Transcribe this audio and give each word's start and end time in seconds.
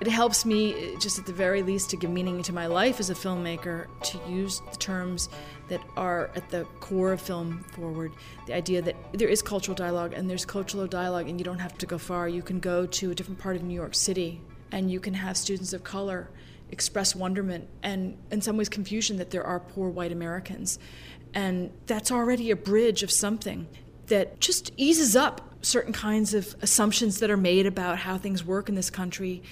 It 0.00 0.08
helps 0.08 0.44
me, 0.44 0.94
uh, 0.94 0.98
just 0.98 1.18
at 1.18 1.26
the 1.26 1.32
very 1.32 1.62
least, 1.62 1.90
to 1.90 1.96
give 1.96 2.10
meaning 2.10 2.42
to 2.42 2.52
my 2.52 2.66
life 2.66 3.00
as 3.00 3.10
a 3.10 3.14
filmmaker, 3.14 3.86
to 4.02 4.20
use 4.28 4.60
the 4.70 4.76
terms 4.76 5.28
that 5.68 5.80
are 5.96 6.30
at 6.36 6.50
the 6.50 6.64
core 6.80 7.12
of 7.12 7.20
Film 7.20 7.64
Forward. 7.72 8.12
The 8.46 8.54
idea 8.54 8.82
that 8.82 8.96
there 9.12 9.28
is 9.28 9.42
cultural 9.42 9.74
dialogue, 9.74 10.12
and 10.12 10.28
there's 10.28 10.44
cultural 10.44 10.86
dialogue, 10.86 11.28
and 11.28 11.40
you 11.40 11.44
don't 11.44 11.58
have 11.58 11.76
to 11.78 11.86
go 11.86 11.98
far. 11.98 12.28
You 12.28 12.42
can 12.42 12.60
go 12.60 12.86
to 12.86 13.10
a 13.10 13.14
different 13.14 13.40
part 13.40 13.56
of 13.56 13.62
New 13.62 13.74
York 13.74 13.94
City, 13.94 14.40
and 14.70 14.90
you 14.90 15.00
can 15.00 15.14
have 15.14 15.36
students 15.36 15.72
of 15.72 15.82
color 15.82 16.28
express 16.70 17.14
wonderment 17.14 17.68
and, 17.82 18.16
in 18.30 18.40
some 18.40 18.56
ways, 18.56 18.68
confusion 18.68 19.16
that 19.18 19.30
there 19.30 19.44
are 19.44 19.60
poor 19.60 19.88
white 19.88 20.12
Americans. 20.12 20.78
And 21.32 21.70
that's 21.86 22.10
already 22.10 22.50
a 22.50 22.56
bridge 22.56 23.02
of 23.02 23.10
something 23.10 23.68
that 24.06 24.40
just 24.40 24.72
eases 24.76 25.16
up 25.16 25.54
certain 25.62 25.92
kinds 25.92 26.34
of 26.34 26.54
assumptions 26.62 27.20
that 27.20 27.30
are 27.30 27.36
made 27.36 27.66
about 27.66 27.98
how 27.98 28.18
things 28.18 28.44
work 28.44 28.68
in 28.68 28.74
this 28.74 28.90
country. 28.90 29.42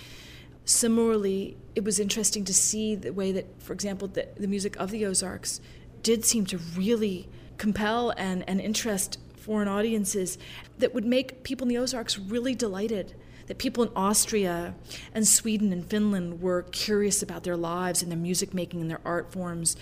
Similarly, 0.65 1.57
it 1.75 1.85
was 1.85 2.01
interesting 2.01 2.45
to 2.45 2.55
see 2.55 2.95
the 2.95 3.13
way 3.13 3.33
that, 3.33 3.63
for 3.63 3.73
example, 3.73 4.09
the, 4.09 4.29
the 4.37 4.49
music 4.49 4.77
of 4.77 4.91
the 4.91 5.05
Ozarks 5.05 5.61
did 6.03 6.25
seem 6.25 6.47
to 6.47 6.59
really 6.59 7.29
compel 7.59 8.11
and, 8.17 8.49
and 8.49 8.61
interest 8.61 9.19
foreign 9.37 9.69
audiences 9.69 10.39
that 10.79 10.95
would 10.95 11.05
make 11.05 11.43
people 11.43 11.67
in 11.67 11.69
the 11.69 11.79
Ozarks 11.79 12.19
really 12.19 12.55
delighted. 12.55 13.15
That 13.47 13.59
people 13.59 13.85
in 13.85 13.91
Austria 13.95 14.75
and 15.13 15.29
Sweden 15.29 15.71
and 15.71 15.85
Finland 15.85 16.41
were 16.41 16.63
curious 16.63 17.23
about 17.23 17.45
their 17.45 17.59
lives 17.59 18.03
and 18.03 18.11
their 18.11 18.19
music 18.19 18.55
making 18.55 18.81
and 18.81 18.91
their 18.91 19.03
art 19.05 19.33
forms. 19.33 19.77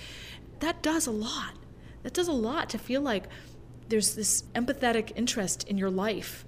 That 0.59 0.83
does 0.83 1.07
a 1.07 1.13
lot. 1.13 1.55
That 2.03 2.13
does 2.13 2.27
a 2.27 2.33
lot 2.33 2.69
to 2.71 2.79
feel 2.79 3.03
like 3.03 3.29
there's 3.89 4.17
this 4.17 4.43
empathetic 4.57 5.13
interest 5.15 5.63
in 5.69 5.79
your 5.79 5.91
life 5.91 6.45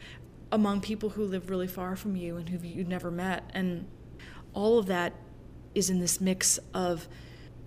among 0.50 0.80
people 0.80 1.10
who 1.10 1.24
live 1.24 1.50
really 1.50 1.68
far 1.68 1.94
from 1.94 2.16
you 2.16 2.36
and 2.36 2.48
who 2.48 2.58
you've 2.66 2.88
never 2.88 3.12
met. 3.12 3.48
And 3.54 3.86
all 4.54 4.78
of 4.78 4.86
that 4.86 5.12
is 5.74 5.90
in 5.90 5.98
this 5.98 6.20
mix 6.20 6.58
of 6.72 7.08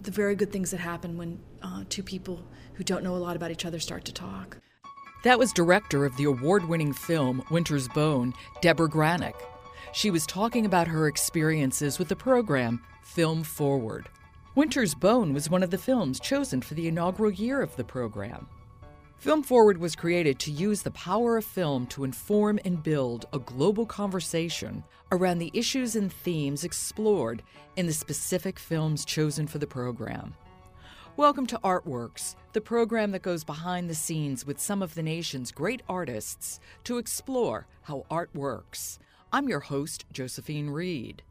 the 0.02 0.11
very 0.11 0.36
good 0.36 0.52
things 0.52 0.72
that 0.72 0.80
happen 0.80 1.17
when 1.17 1.39
uh, 1.61 1.84
two 1.89 2.03
people 2.03 2.44
who 2.73 2.84
don't 2.84 3.03
know 3.03 3.16
a 3.16 3.17
lot 3.17 3.36
about 3.36 3.52
each 3.52 3.66
other 3.66 3.80
start 3.80 4.06
to 4.06 4.14
talk. 4.14 4.58
That 5.23 5.39
was 5.39 5.52
director 5.52 6.06
of 6.06 6.16
the 6.16 6.26
award 6.26 6.67
winning 6.67 6.94
film 6.94 7.44
Winter's 7.50 7.88
Bone, 7.89 8.34
Deborah 8.61 8.89
Granik. 8.89 9.36
She 9.92 10.11
was 10.11 10.26
talking 10.26 10.66
about 10.66 10.88
her 10.88 11.08
experiences 11.08 11.98
with 11.98 12.08
the 12.08 12.16
program 12.16 12.81
Film 13.04 13.44
Forward. 13.44 14.09
Winter's 14.56 14.94
Bone 14.94 15.33
was 15.33 15.50
one 15.50 15.64
of 15.64 15.72
the 15.72 15.78
films 15.78 16.20
chosen 16.20 16.61
for 16.61 16.76
the 16.76 16.88
inaugural 16.88 17.31
year 17.31 17.61
of 17.61 17.76
the 17.76 17.83
program. 17.83 18.48
Film 19.20 19.42
Forward 19.42 19.80
was 19.80 19.96
created 19.96 20.38
to 20.38 20.52
use 20.52 20.84
the 20.84 20.92
power 20.92 21.38
of 21.38 21.44
film 21.44 21.88
to 21.88 22.04
inform 22.04 22.60
and 22.64 22.84
build 22.84 23.26
a 23.34 23.40
global 23.40 23.84
conversation 23.84 24.84
around 25.12 25.40
the 25.40 25.50
issues 25.56 25.96
and 25.96 26.14
themes 26.14 26.64
explored 26.64 27.42
in 27.78 27.88
the 27.88 27.94
specific 27.94 28.60
films 28.60 29.04
chosen 29.04 29.48
for 29.48 29.58
the 29.58 29.66
program. 29.66 30.36
Welcome 31.16 31.48
to 31.48 31.60
Artworks, 31.64 32.36
the 32.54 32.62
program 32.62 33.10
that 33.10 33.23
goes 33.23 33.44
behind 33.44 33.90
the 33.90 33.95
scenes 33.95 34.45
with 34.45 34.60
some 34.60 34.84
of 34.84 34.94
the 34.94 35.02
nation's 35.02 35.52
great 35.52 35.82
artists 35.90 36.60
to 36.84 37.00
explore 37.00 37.66
how 37.82 38.06
art 38.12 38.30
works. 38.36 39.00
I'm 39.34 39.50
your 39.50 39.62
host, 39.62 40.06
Josephine 40.14 40.70
Reed. 40.70 41.23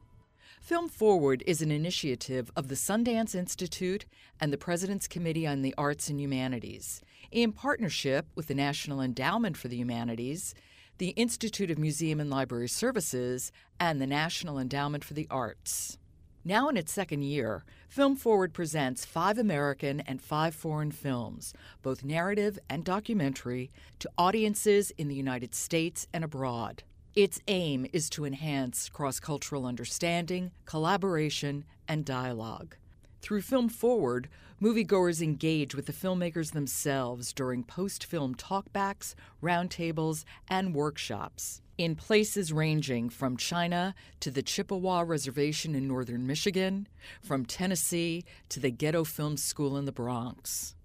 Film 0.61 0.89
Forward 0.89 1.45
is 1.47 1.63
an 1.63 1.71
initiative 1.71 2.51
of 2.57 2.67
the 2.67 2.75
Sundance 2.75 3.37
Institute 3.37 4.07
and 4.41 4.53
the 4.53 4.59
President's 4.59 5.07
Committee 5.07 5.47
on 5.47 5.63
the 5.63 5.75
Arts 5.79 6.09
and 6.09 6.21
Humanities 6.21 7.01
in 7.37 7.53
partnership 7.53 8.27
with 8.35 8.47
the 8.47 8.55
National 8.55 9.03
Endowment 9.03 9.59
for 9.59 9.69
the 9.69 9.77
Humanities, 9.77 10.55
the 10.97 11.11
Institute 11.11 11.71
of 11.71 11.79
Museum 11.79 12.19
and 12.19 12.31
Library 12.31 12.67
Services, 12.67 13.53
and 13.79 14.01
the 14.01 14.07
National 14.07 14.59
Endowment 14.59 15.05
for 15.05 15.13
the 15.13 15.27
Arts. 15.31 15.99
Now 16.47 16.71
in 16.71 16.79
its 16.79 16.93
second 16.93 17.25
year, 17.25 17.67
Film 17.91 18.17
Forward 18.17 18.55
presents 18.55 19.05
five 19.05 19.37
American 19.37 20.01
and 20.01 20.23
five 20.23 20.55
foreign 20.55 20.93
films, 20.93 21.53
both 21.83 22.03
narrative 22.03 22.59
and 22.71 22.87
documentary, 22.87 23.71
to 23.99 24.11
audiences 24.17 24.91
in 24.93 25.09
the 25.09 25.15
United 25.15 25.55
States 25.55 26.07
and 26.15 26.25
abroad. 26.25 26.85
Its 27.15 27.39
aim 27.49 27.87
is 27.93 28.09
to 28.09 28.25
enhance 28.25 28.89
cross 28.89 29.21
cultural 29.21 29.67
understanding, 29.67 30.53
collaboration, 30.65 31.67
and 31.87 32.07
dialogue. 32.07 32.77
Through 33.23 33.43
Film 33.43 33.69
Forward, 33.69 34.29
moviegoers 34.63 35.21
engage 35.21 35.75
with 35.75 35.87
the 35.87 35.93
filmmakers 35.93 36.53
themselves 36.53 37.33
during 37.33 37.65
post 37.65 38.05
film 38.05 38.35
talkbacks, 38.35 39.15
roundtables, 39.43 40.25
and 40.49 40.75
workshops 40.75 41.61
in 41.79 41.95
places 41.95 42.53
ranging 42.53 43.11
from 43.11 43.37
China 43.37 43.95
to 44.21 44.31
the 44.31 44.43
Chippewa 44.43 45.01
Reservation 45.01 45.75
in 45.75 45.87
northern 45.87 46.27
Michigan, 46.27 46.89
from 47.23 47.45
Tennessee 47.45 48.25
to 48.49 48.61
the 48.61 48.71
Ghetto 48.71 49.05
Film 49.05 49.37
School 49.37 49.77
in 49.77 49.85
the 49.85 49.93
Bronx. 49.93 50.76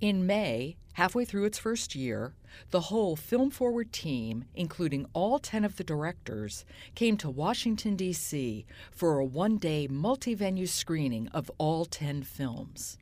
In 0.00 0.26
May, 0.26 0.76
halfway 0.92 1.24
through 1.24 1.46
its 1.46 1.58
first 1.58 1.96
year, 1.96 2.32
the 2.70 2.82
whole 2.82 3.16
Film 3.16 3.50
Forward 3.50 3.92
team, 3.92 4.44
including 4.54 5.06
all 5.12 5.40
10 5.40 5.64
of 5.64 5.74
the 5.74 5.82
directors, 5.82 6.64
came 6.94 7.16
to 7.16 7.28
Washington, 7.28 7.96
D.C. 7.96 8.64
for 8.92 9.18
a 9.18 9.24
one 9.24 9.58
day 9.58 9.88
multi 9.88 10.36
venue 10.36 10.68
screening 10.68 11.26
of 11.28 11.50
all 11.58 11.84
10 11.84 12.22
films. 12.22 12.96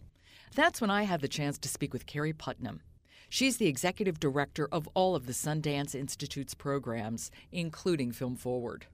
That's 0.55 0.81
when 0.81 0.89
I 0.89 1.03
had 1.03 1.21
the 1.21 1.29
chance 1.29 1.59
to 1.59 1.69
speak 1.69 1.93
with 1.93 2.07
Keri 2.07 2.33
Putnam. 2.33 2.81
She's 3.29 3.59
the 3.59 3.67
executive 3.67 4.19
director 4.19 4.67
of 4.73 4.89
all 4.95 5.15
of 5.15 5.27
the 5.27 5.35
Sundance 5.35 5.95
Institute's 5.95 6.55
programs, 6.55 7.31
including 7.53 8.13
Film 8.13 8.37
Forward. 8.37 8.87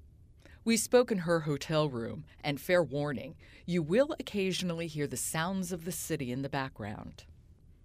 We 0.64 0.76
spoke 0.76 1.12
in 1.12 1.18
her 1.18 1.40
hotel 1.40 1.88
room, 1.88 2.24
and 2.42 2.60
fair 2.60 2.82
warning, 2.82 3.36
you 3.64 3.80
will 3.80 4.16
occasionally 4.18 4.88
hear 4.88 5.06
the 5.06 5.16
sounds 5.16 5.70
of 5.70 5.84
the 5.84 5.92
city 5.92 6.32
in 6.32 6.42
the 6.42 6.48
background. 6.48 7.26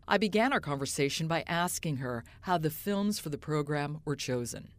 I 0.07 0.17
began 0.17 0.53
our 0.53 0.61
conversation 0.61 1.27
by 1.27 1.43
asking 1.47 1.97
her 1.97 2.23
how 2.41 2.57
the 2.57 2.69
films 2.69 3.19
for 3.19 3.27
the 3.27 3.37
program 3.37 3.99
were 4.05 4.15
chosen. 4.15 4.69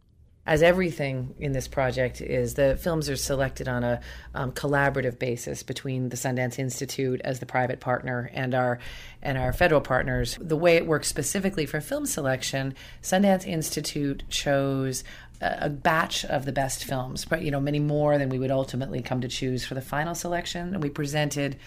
As 0.47 0.63
everything 0.63 1.35
in 1.37 1.51
this 1.51 1.67
project 1.67 2.21
is, 2.21 2.55
the 2.55 2.75
films 2.75 3.07
are 3.07 3.15
selected 3.15 3.67
on 3.67 3.83
a 3.83 4.01
um, 4.33 4.51
collaborative 4.51 5.19
basis 5.19 5.61
between 5.61 6.09
the 6.09 6.17
Sundance 6.17 6.57
Institute 6.57 7.21
as 7.23 7.39
the 7.39 7.45
private 7.45 7.79
partner 7.79 8.31
and 8.33 8.55
our 8.55 8.79
and 9.21 9.37
our 9.37 9.53
federal 9.53 9.81
partners. 9.81 10.39
The 10.41 10.55
way 10.55 10.77
it 10.77 10.87
works 10.87 11.07
specifically 11.07 11.67
for 11.67 11.79
film 11.79 12.07
selection, 12.07 12.73
Sundance 13.03 13.45
Institute 13.45 14.23
chose 14.29 15.03
a 15.41 15.69
batch 15.69 16.25
of 16.25 16.45
the 16.45 16.51
best 16.51 16.83
films, 16.83 17.25
but 17.25 17.43
you 17.43 17.51
know 17.51 17.61
many 17.61 17.79
more 17.79 18.17
than 18.17 18.29
we 18.29 18.39
would 18.39 18.51
ultimately 18.51 19.01
come 19.01 19.21
to 19.21 19.27
choose 19.27 19.63
for 19.65 19.75
the 19.75 19.81
final 19.81 20.15
selection. 20.15 20.73
And 20.73 20.83
we 20.83 20.89
presented, 20.89 21.57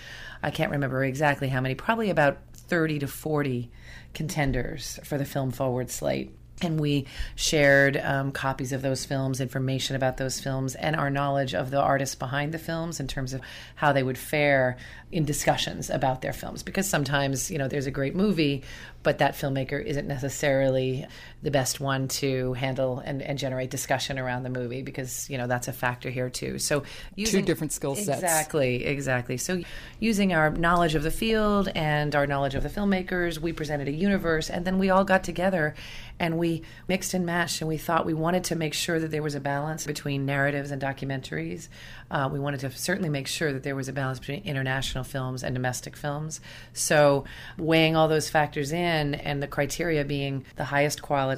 I 0.43 0.51
can't 0.51 0.73
remember 0.73 1.05
exactly 1.05 1.49
how 1.49 1.61
many, 1.61 1.75
probably 1.75 2.11
about 2.11 2.39
30 2.73 3.01
to 3.01 3.07
40 3.07 3.71
contenders 4.15 4.99
for 5.05 5.19
the 5.19 5.27
Film 5.27 5.51
Forward 5.51 5.91
slate 5.91 6.35
and 6.63 6.81
we 6.81 7.07
shared 7.35 7.99
um, 7.99 8.33
copies 8.33 8.73
of 8.73 8.81
those 8.81 9.05
films, 9.05 9.41
information 9.41 9.95
about 9.95 10.17
those 10.17 10.41
films, 10.41 10.75
and 10.75 10.97
our 10.97 11.11
knowledge 11.11 11.55
of 11.55 11.71
the 11.71 11.81
artists 11.81 12.15
behind 12.15 12.55
the 12.55 12.59
films 12.59 12.99
in 13.01 13.09
terms 13.09 13.35
of 13.35 13.43
how 13.75 13.93
they 13.93 14.03
would 14.03 14.17
fare 14.17 14.79
in 15.11 15.25
discussions 15.25 15.91
about 15.91 16.23
their 16.23 16.33
films. 16.33 16.63
Because 16.63 16.89
sometimes, 16.89 17.51
you 17.51 17.59
know, 17.59 17.69
there's 17.69 17.87
a 17.87 17.91
great 17.91 18.15
movie, 18.15 18.63
but 19.03 19.19
that 19.19 19.35
filmmaker 19.35 19.85
isn't 19.85 20.07
necessarily 20.07 21.07
the 21.43 21.51
best 21.51 21.81
one 21.81 22.07
to 22.07 22.53
handle 22.53 23.01
and, 23.05 23.21
and 23.21 23.37
generate 23.37 23.69
discussion 23.69 24.19
around 24.19 24.45
the 24.45 24.51
movie 24.51 24.83
because 24.83 25.29
you 25.29 25.37
know 25.37 25.47
that's 25.49 25.67
a 25.67 25.73
factor 25.73 26.09
here 26.09 26.31
too. 26.31 26.59
So 26.59 26.85
using, 27.17 27.41
two 27.41 27.47
different 27.47 27.73
skill 27.73 27.97
sets. 27.97 28.23
Exactly, 28.23 28.85
exactly. 28.85 29.37
So 29.37 29.61
using 29.99 30.33
our 30.33 30.51
knowledge 30.51 30.95
of 30.95 31.03
the 31.03 31.11
field 31.11 31.69
and 31.75 32.15
our 32.15 32.27
knowledge 32.27 32.55
of 32.55 32.63
the 32.63 32.69
filmmakers, 32.69 33.39
we 33.39 33.53
presented 33.53 33.89
a 33.89 33.93
universe, 33.93 34.51
and 34.51 34.65
then 34.65 34.79
we 34.79 34.91
all 34.91 35.05
got 35.05 35.25
together 35.25 35.75
and 36.21 36.39
we 36.39 36.63
mixed 36.87 37.15
and 37.15 37.27
matched, 37.27 37.61
and 37.61 37.69
we 37.69 37.77
thought 37.77 38.07
we 38.07 38.15
wanted 38.15 38.45
to 38.45 38.55
make 38.55 38.75
sure 38.75 39.01
that 39.01 39.11
there 39.11 39.23
was 39.23 39.35
a 39.35 39.41
balance 39.41 39.85
between 39.85 40.25
narratives 40.25 40.71
and 40.71 40.81
documentaries. 40.81 41.67
Uh, 42.11 42.29
we 42.31 42.39
wanted 42.39 42.61
to 42.61 42.71
certainly 42.71 43.09
make 43.09 43.27
sure 43.27 43.53
that 43.53 43.65
there 43.65 43.75
was 43.75 43.89
a 43.89 43.93
balance 43.93 44.21
between 44.21 44.43
international 44.45 45.03
films 45.03 45.43
and 45.43 45.55
domestic 45.55 45.97
films. 45.97 46.41
So, 46.75 47.25
weighing 47.59 47.97
all 47.97 48.07
those 48.07 48.31
factors 48.31 48.71
in, 48.71 49.15
and 49.17 49.43
the 49.43 49.49
criteria 49.49 50.05
being 50.05 50.45
the 50.57 50.65
highest 50.65 51.03
quality 51.03 51.32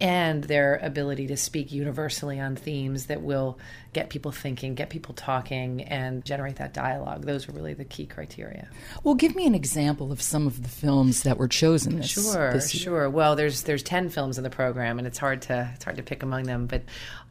and 0.00 0.44
their 0.44 0.76
ability 0.82 1.28
to 1.28 1.36
speak 1.36 1.70
universally 1.70 2.40
on 2.40 2.56
themes 2.56 3.06
that 3.06 3.22
will 3.22 3.58
get 3.92 4.10
people 4.10 4.32
thinking, 4.32 4.74
get 4.74 4.90
people 4.90 5.14
talking, 5.14 5.82
and 5.82 6.24
generate 6.24 6.56
that 6.56 6.74
dialogue. 6.74 7.24
Those 7.24 7.48
are 7.48 7.52
really 7.52 7.74
the 7.74 7.84
key 7.84 8.06
criteria. 8.06 8.68
Well, 9.04 9.14
give 9.14 9.36
me 9.36 9.46
an 9.46 9.54
example 9.54 10.10
of 10.10 10.20
some 10.20 10.46
of 10.46 10.62
the 10.62 10.68
films 10.68 11.22
that 11.22 11.38
were 11.38 11.48
chosen. 11.48 11.96
This, 11.96 12.08
sure, 12.08 12.52
this 12.52 12.70
sure. 12.70 13.08
Well, 13.08 13.36
there's 13.36 13.62
there's 13.62 13.82
ten 13.82 14.08
films 14.08 14.38
in 14.38 14.44
the 14.44 14.50
program, 14.50 14.98
and 14.98 15.06
it's 15.06 15.18
hard 15.18 15.42
to 15.42 15.70
it's 15.74 15.84
hard 15.84 15.98
to 15.98 16.02
pick 16.02 16.22
among 16.22 16.44
them. 16.44 16.66
But 16.66 16.82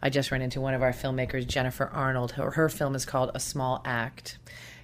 I 0.01 0.09
just 0.09 0.31
ran 0.31 0.41
into 0.41 0.61
one 0.61 0.73
of 0.73 0.81
our 0.81 0.93
filmmakers, 0.93 1.45
Jennifer 1.47 1.87
Arnold. 1.87 2.31
Her, 2.31 2.51
her 2.51 2.69
film 2.69 2.95
is 2.95 3.05
called 3.05 3.31
A 3.33 3.39
Small 3.39 3.81
Act 3.85 4.37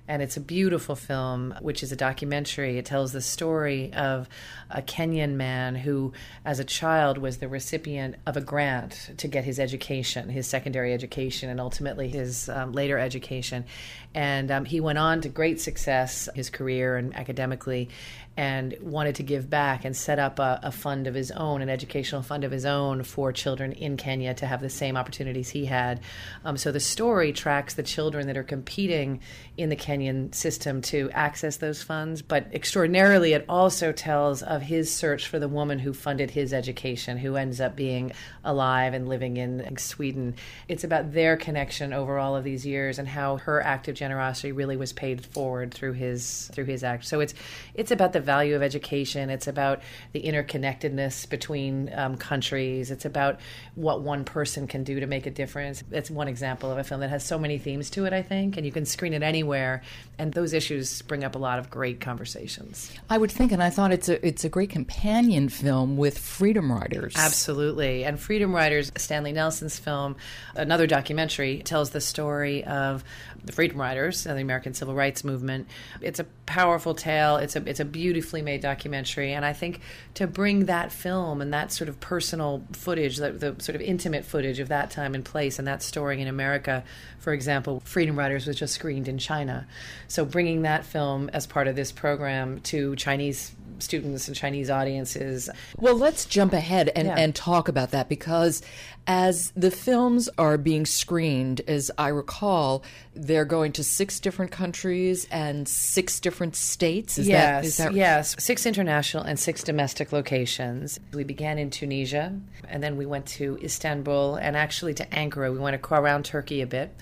And 0.07 0.21
it's 0.21 0.37
a 0.37 0.41
beautiful 0.41 0.95
film, 0.95 1.53
which 1.59 1.83
is 1.83 1.91
a 1.91 1.95
documentary. 1.95 2.77
It 2.77 2.85
tells 2.85 3.11
the 3.11 3.21
story 3.21 3.91
of 3.93 4.29
a 4.69 4.81
Kenyan 4.81 5.33
man 5.33 5.75
who, 5.75 6.13
as 6.45 6.59
a 6.59 6.63
child, 6.63 7.17
was 7.17 7.37
the 7.37 7.49
recipient 7.49 8.15
of 8.25 8.37
a 8.37 8.41
grant 8.41 9.11
to 9.17 9.27
get 9.27 9.43
his 9.43 9.59
education, 9.59 10.29
his 10.29 10.47
secondary 10.47 10.93
education, 10.93 11.49
and 11.49 11.59
ultimately 11.59 12.07
his 12.07 12.47
um, 12.47 12.71
later 12.71 12.97
education. 12.97 13.65
And 14.13 14.49
um, 14.49 14.65
he 14.65 14.79
went 14.79 14.97
on 14.97 15.21
to 15.21 15.29
great 15.29 15.59
success, 15.59 16.29
his 16.33 16.49
career 16.49 16.95
and 16.95 17.13
academically, 17.15 17.89
and 18.37 18.77
wanted 18.79 19.15
to 19.15 19.23
give 19.23 19.49
back 19.49 19.83
and 19.83 19.97
set 19.97 20.19
up 20.19 20.37
a, 20.37 20.59
a, 20.61 20.71
fund 20.71 21.07
of 21.07 21.15
his 21.15 21.31
own, 21.31 21.63
an 21.63 21.69
educational 21.69 22.21
fund 22.21 22.43
of 22.43 22.51
his 22.51 22.65
own 22.65 23.01
for 23.01 23.33
children 23.33 23.71
in 23.71 23.97
Kenya 23.97 24.31
to 24.35 24.45
have 24.45 24.61
the 24.61 24.69
same 24.69 24.95
opportunities 24.95 25.49
he 25.49 25.65
had. 25.65 25.99
Um, 26.45 26.55
so 26.55 26.71
the 26.71 26.79
story 26.79 27.33
tracks 27.33 27.73
the 27.73 27.81
children 27.81 28.27
that 28.27 28.37
are 28.37 28.43
competing 28.43 29.21
in 29.57 29.69
the 29.69 29.75
Kenyan 29.75 30.35
system 30.35 30.83
to 30.83 31.09
access 31.13 31.57
those 31.57 31.81
funds, 31.81 32.21
but 32.21 32.45
extraordinarily, 32.53 33.33
it 33.33 33.43
also 33.49 33.91
tells 33.91 34.43
of 34.43 34.61
his 34.61 34.93
search 34.93 35.27
for 35.27 35.39
the 35.39 35.47
woman 35.47 35.79
who 35.79 35.91
funded 35.91 36.29
his 36.29 36.53
education, 36.53 37.17
who 37.17 37.37
ends 37.37 37.59
up 37.59 37.75
being 37.75 38.11
alive 38.43 38.93
and 38.93 39.09
living 39.09 39.37
in 39.37 39.77
Sweden. 39.77 40.35
It's 40.67 40.83
about 40.83 41.11
their 41.11 41.37
connection 41.37 41.91
over 41.91 42.19
all 42.19 42.35
of 42.35 42.43
these 42.43 42.67
years 42.67 42.99
and 42.99 43.07
how 43.07 43.37
her 43.37 43.63
act 43.63 43.87
of 43.87 43.95
generosity 43.95 44.51
really 44.51 44.77
was 44.77 44.93
paid 44.93 45.25
forward 45.25 45.73
through 45.73 45.93
his 45.93 46.51
through 46.53 46.65
his 46.65 46.83
act. 46.83 47.05
So 47.05 47.19
it's 47.19 47.33
it's 47.73 47.89
about 47.89 48.13
the 48.13 48.26
value 48.27 48.55
of 48.55 48.61
education. 48.61 49.31
It's 49.31 49.47
about 49.47 49.81
the 50.11 50.21
interconnectedness 50.21 51.27
between 51.27 51.91
um, 51.95 52.17
countries. 52.17 52.91
It's 52.91 53.05
about 53.05 53.39
what 53.73 54.01
one 54.01 54.23
person 54.23 54.67
can 54.67 54.83
do 54.83 54.99
to 54.99 55.07
make 55.07 55.25
a 55.25 55.31
difference. 55.31 55.83
It's 55.91 56.11
one 56.11 56.27
example 56.27 56.71
of 56.71 56.77
a 56.77 56.83
film 56.83 57.01
that 57.01 57.09
has 57.09 57.25
so 57.25 57.39
many 57.39 57.57
themes 57.57 57.89
to 57.91 58.05
it, 58.05 58.13
I 58.13 58.21
think, 58.21 58.57
and 58.57 58.65
you 58.65 58.71
can 58.71 58.85
screen 58.85 59.13
it 59.13 59.23
anywhere. 59.23 59.81
And 60.19 60.33
those 60.33 60.53
issues 60.53 61.01
bring 61.01 61.23
up 61.23 61.33
a 61.33 61.39
lot 61.39 61.57
of 61.57 61.71
great 61.71 61.99
conversations. 61.99 62.91
I 63.09 63.17
would 63.17 63.31
think, 63.31 63.51
and 63.51 63.63
I 63.63 63.71
thought 63.71 63.91
it's 63.91 64.09
a 64.09 64.25
it's 64.27 64.43
a 64.43 64.49
great 64.49 64.69
companion 64.69 65.49
film 65.49 65.97
with 65.97 66.17
Freedom 66.19 66.71
Riders. 66.71 67.13
Absolutely, 67.17 68.03
and 68.03 68.19
Freedom 68.19 68.53
Riders, 68.53 68.91
Stanley 68.97 69.31
Nelson's 69.31 69.79
film, 69.79 70.15
another 70.55 70.85
documentary, 70.85 71.63
tells 71.63 71.91
the 71.91 72.01
story 72.01 72.63
of 72.65 73.03
the 73.43 73.53
Freedom 73.53 73.79
Riders 73.79 74.25
and 74.25 74.37
the 74.37 74.41
American 74.41 74.73
Civil 74.73 74.93
Rights 74.93 75.23
Movement. 75.23 75.67
It's 76.01 76.19
a 76.19 76.25
powerful 76.47 76.95
tale. 76.95 77.35
It's 77.37 77.55
a 77.55 77.69
it's 77.69 77.79
a 77.79 77.85
beautifully 77.85 78.41
made 78.41 78.61
documentary, 78.61 79.33
and 79.33 79.45
I 79.45 79.53
think 79.53 79.81
to 80.15 80.25
bring 80.25 80.65
that 80.65 80.91
film 80.91 81.41
and 81.41 81.53
that 81.53 81.71
sort 81.71 81.89
of 81.89 81.99
personal 81.99 82.63
footage, 82.71 83.17
the, 83.17 83.31
the 83.31 83.55
sort 83.59 83.75
of 83.75 83.81
intimate 83.81 84.25
footage 84.25 84.59
of 84.59 84.69
that 84.69 84.89
time 84.89 85.13
and 85.13 85.23
place 85.23 85.59
and 85.59 85.67
that 85.67 85.83
story 85.83 86.19
in 86.19 86.27
America, 86.27 86.83
for 87.19 87.33
example, 87.33 87.81
Freedom 87.81 88.17
Riders 88.17 88.47
was 88.47 88.55
just 88.55 88.73
screened 88.73 89.07
in 89.07 89.19
China, 89.19 89.67
so 90.07 90.25
bringing 90.25 90.63
that 90.63 90.85
film 90.85 91.29
as 91.33 91.45
part 91.45 91.67
of 91.67 91.75
this 91.75 91.91
program 91.91 92.61
to 92.61 92.95
Chinese 92.95 93.53
students 93.79 94.27
and 94.27 94.35
Chinese 94.35 94.69
audiences. 94.69 95.49
Well, 95.77 95.95
let's 95.95 96.25
jump 96.25 96.53
ahead 96.53 96.89
and, 96.95 97.07
yeah. 97.07 97.15
and 97.17 97.35
talk 97.35 97.67
about 97.67 97.91
that 97.91 98.09
because 98.09 98.61
as 99.07 99.51
the 99.55 99.71
films 99.71 100.29
are 100.37 100.57
being 100.57 100.85
screened, 100.85 101.61
as 101.67 101.89
I 101.97 102.09
recall, 102.09 102.83
they're 103.13 103.45
going 103.45 103.71
to 103.73 103.83
six 103.83 104.19
different 104.19 104.51
countries 104.51 105.25
and 105.31 105.67
six 105.67 106.19
different 106.19 106.55
states. 106.57 107.17
Is 107.17 107.27
yes, 107.27 107.39
that, 107.39 107.65
is 107.65 107.77
that... 107.77 107.93
yes, 107.93 108.35
six 108.37 108.65
international 108.65 109.23
and 109.23 109.39
six 109.39 109.63
domestic 109.63 110.11
locations. 110.11 110.99
We 111.13 111.23
began 111.23 111.57
in 111.57 111.69
Tunisia, 111.69 112.37
and 112.67 112.83
then 112.83 112.97
we 112.97 113.05
went 113.05 113.25
to 113.27 113.57
Istanbul, 113.63 114.35
and 114.35 114.57
actually 114.57 114.93
to 114.95 115.05
Ankara. 115.05 115.53
We 115.53 115.59
went 115.59 115.81
around 115.89 116.25
Turkey 116.25 116.61
a 116.61 116.67
bit. 116.67 116.93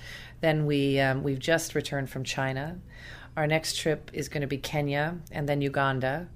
Then 0.42 0.68
we 0.68 1.00
um, 1.00 1.24
we've 1.24 1.40
just 1.40 1.74
returned 1.74 2.12
from 2.12 2.24
China. 2.24 2.78
Our 3.36 3.48
next 3.48 3.78
trip 3.78 4.12
is 4.14 4.30
going 4.30 4.42
to 4.42 4.48
be 4.48 4.58
Kenya 4.58 5.18
and 5.32 5.50
then 5.50 5.62
Uganda, 5.62 6.28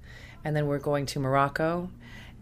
and 0.44 0.54
then 0.56 0.66
we're 0.66 0.78
going 0.78 1.06
to 1.06 1.20
Morocco 1.20 1.90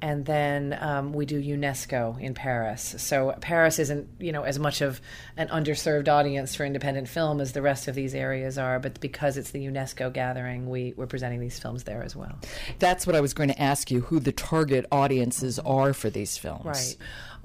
and 0.00 0.24
then 0.24 0.76
um, 0.80 1.12
we 1.12 1.26
do 1.26 1.40
UNESCO 1.42 2.20
in 2.20 2.34
Paris. 2.34 2.94
So 2.98 3.34
Paris 3.40 3.78
isn't, 3.78 4.08
you 4.18 4.32
know, 4.32 4.42
as 4.42 4.58
much 4.58 4.80
of 4.80 5.00
an 5.36 5.48
underserved 5.48 6.08
audience 6.08 6.54
for 6.54 6.64
independent 6.64 7.08
film 7.08 7.40
as 7.40 7.52
the 7.52 7.62
rest 7.62 7.88
of 7.88 7.94
these 7.94 8.14
areas 8.14 8.58
are, 8.58 8.78
but 8.78 9.00
because 9.00 9.36
it's 9.36 9.50
the 9.50 9.66
UNESCO 9.66 10.12
gathering, 10.12 10.70
we, 10.70 10.94
we're 10.96 11.06
presenting 11.06 11.40
these 11.40 11.58
films 11.58 11.84
there 11.84 12.02
as 12.02 12.14
well. 12.14 12.38
That's 12.78 13.06
what 13.06 13.16
I 13.16 13.20
was 13.20 13.34
going 13.34 13.48
to 13.48 13.60
ask 13.60 13.90
you: 13.90 14.02
who 14.02 14.20
the 14.20 14.32
target 14.32 14.86
audiences 14.92 15.58
are 15.60 15.92
for 15.92 16.10
these 16.10 16.36
films? 16.36 16.64
Right. 16.64 16.96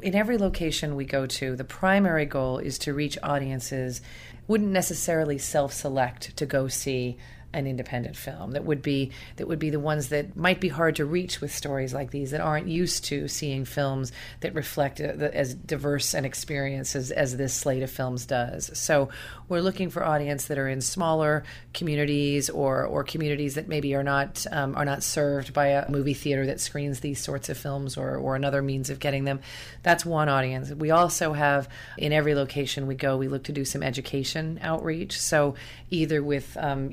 In 0.02 0.16
every 0.16 0.38
location 0.38 0.96
we 0.96 1.06
go 1.06 1.26
to, 1.26 1.56
the 1.56 1.64
primary 1.64 2.26
goal 2.26 2.58
is 2.58 2.78
to 2.80 2.94
reach 2.94 3.18
audiences 3.24 4.02
wouldn't 4.48 4.72
necessarily 4.72 5.38
self-select 5.38 6.36
to 6.36 6.46
go 6.46 6.68
see 6.68 7.18
an 7.54 7.68
independent 7.68 8.16
film 8.16 8.52
that 8.52 8.66
would 8.66 8.82
be 8.82 9.12
that 9.38 9.48
would 9.48 9.60
be 9.60 9.70
the 9.70 9.80
ones 9.80 10.10
that 10.10 10.36
might 10.36 10.60
be 10.60 10.70
hard 10.70 10.96
to 10.96 11.06
reach 11.06 11.40
with 11.40 11.54
stories 11.54 11.94
like 11.94 12.12
these 12.12 12.32
that 12.32 12.42
aren't 12.42 12.68
used 12.68 13.06
to 13.06 13.28
seeing 13.28 13.64
films 13.66 14.12
that 14.40 14.54
reflect 14.56 15.00
uh, 15.00 15.14
as 15.34 15.54
diverse 15.54 16.14
an 16.14 16.26
experience 16.26 16.96
as, 16.96 17.12
as 17.12 17.38
this 17.38 17.54
slate 17.54 17.84
of 17.84 17.92
films 17.92 18.26
does. 18.26 18.72
So 18.78 19.10
we're 19.50 19.62
looking 19.62 19.90
for 19.90 20.04
audience 20.04 20.46
that 20.48 20.58
are 20.58 20.68
in 20.68 20.82
smaller 20.82 21.44
communities 21.74 22.50
or 22.50 22.86
or 22.86 23.04
communities 23.04 23.56
that 23.56 23.68
maybe 23.68 23.94
are 23.96 24.04
not 24.04 24.46
um, 24.52 24.76
are 24.76 24.86
not 24.86 25.04
served 25.04 25.54
by 25.54 25.68
a 25.68 25.90
movie 25.90 26.14
theater 26.14 26.46
that 26.48 26.60
screens 26.60 27.02
these 27.02 27.20
sorts 27.20 27.50
of 27.50 27.58
films 27.58 27.98
or 27.98 28.18
or 28.18 28.36
another 28.36 28.62
means 28.62 28.90
of 28.90 29.00
getting 29.00 29.26
them. 29.26 29.40
That's 29.84 30.06
one 30.06 30.30
audience. 30.30 30.72
We 30.72 30.92
also 30.92 31.34
have 31.34 31.70
in 31.98 32.14
every 32.14 32.36
location 32.36 32.88
we 32.88 32.96
go, 32.96 33.18
we 33.18 33.28
look 33.28 33.44
to 33.44 33.52
do 33.52 33.66
some 33.66 33.84
education 33.84 34.60
outreach. 34.62 35.20
So 35.20 35.56
either 35.92 36.24
with 36.24 36.58
um, 36.58 36.90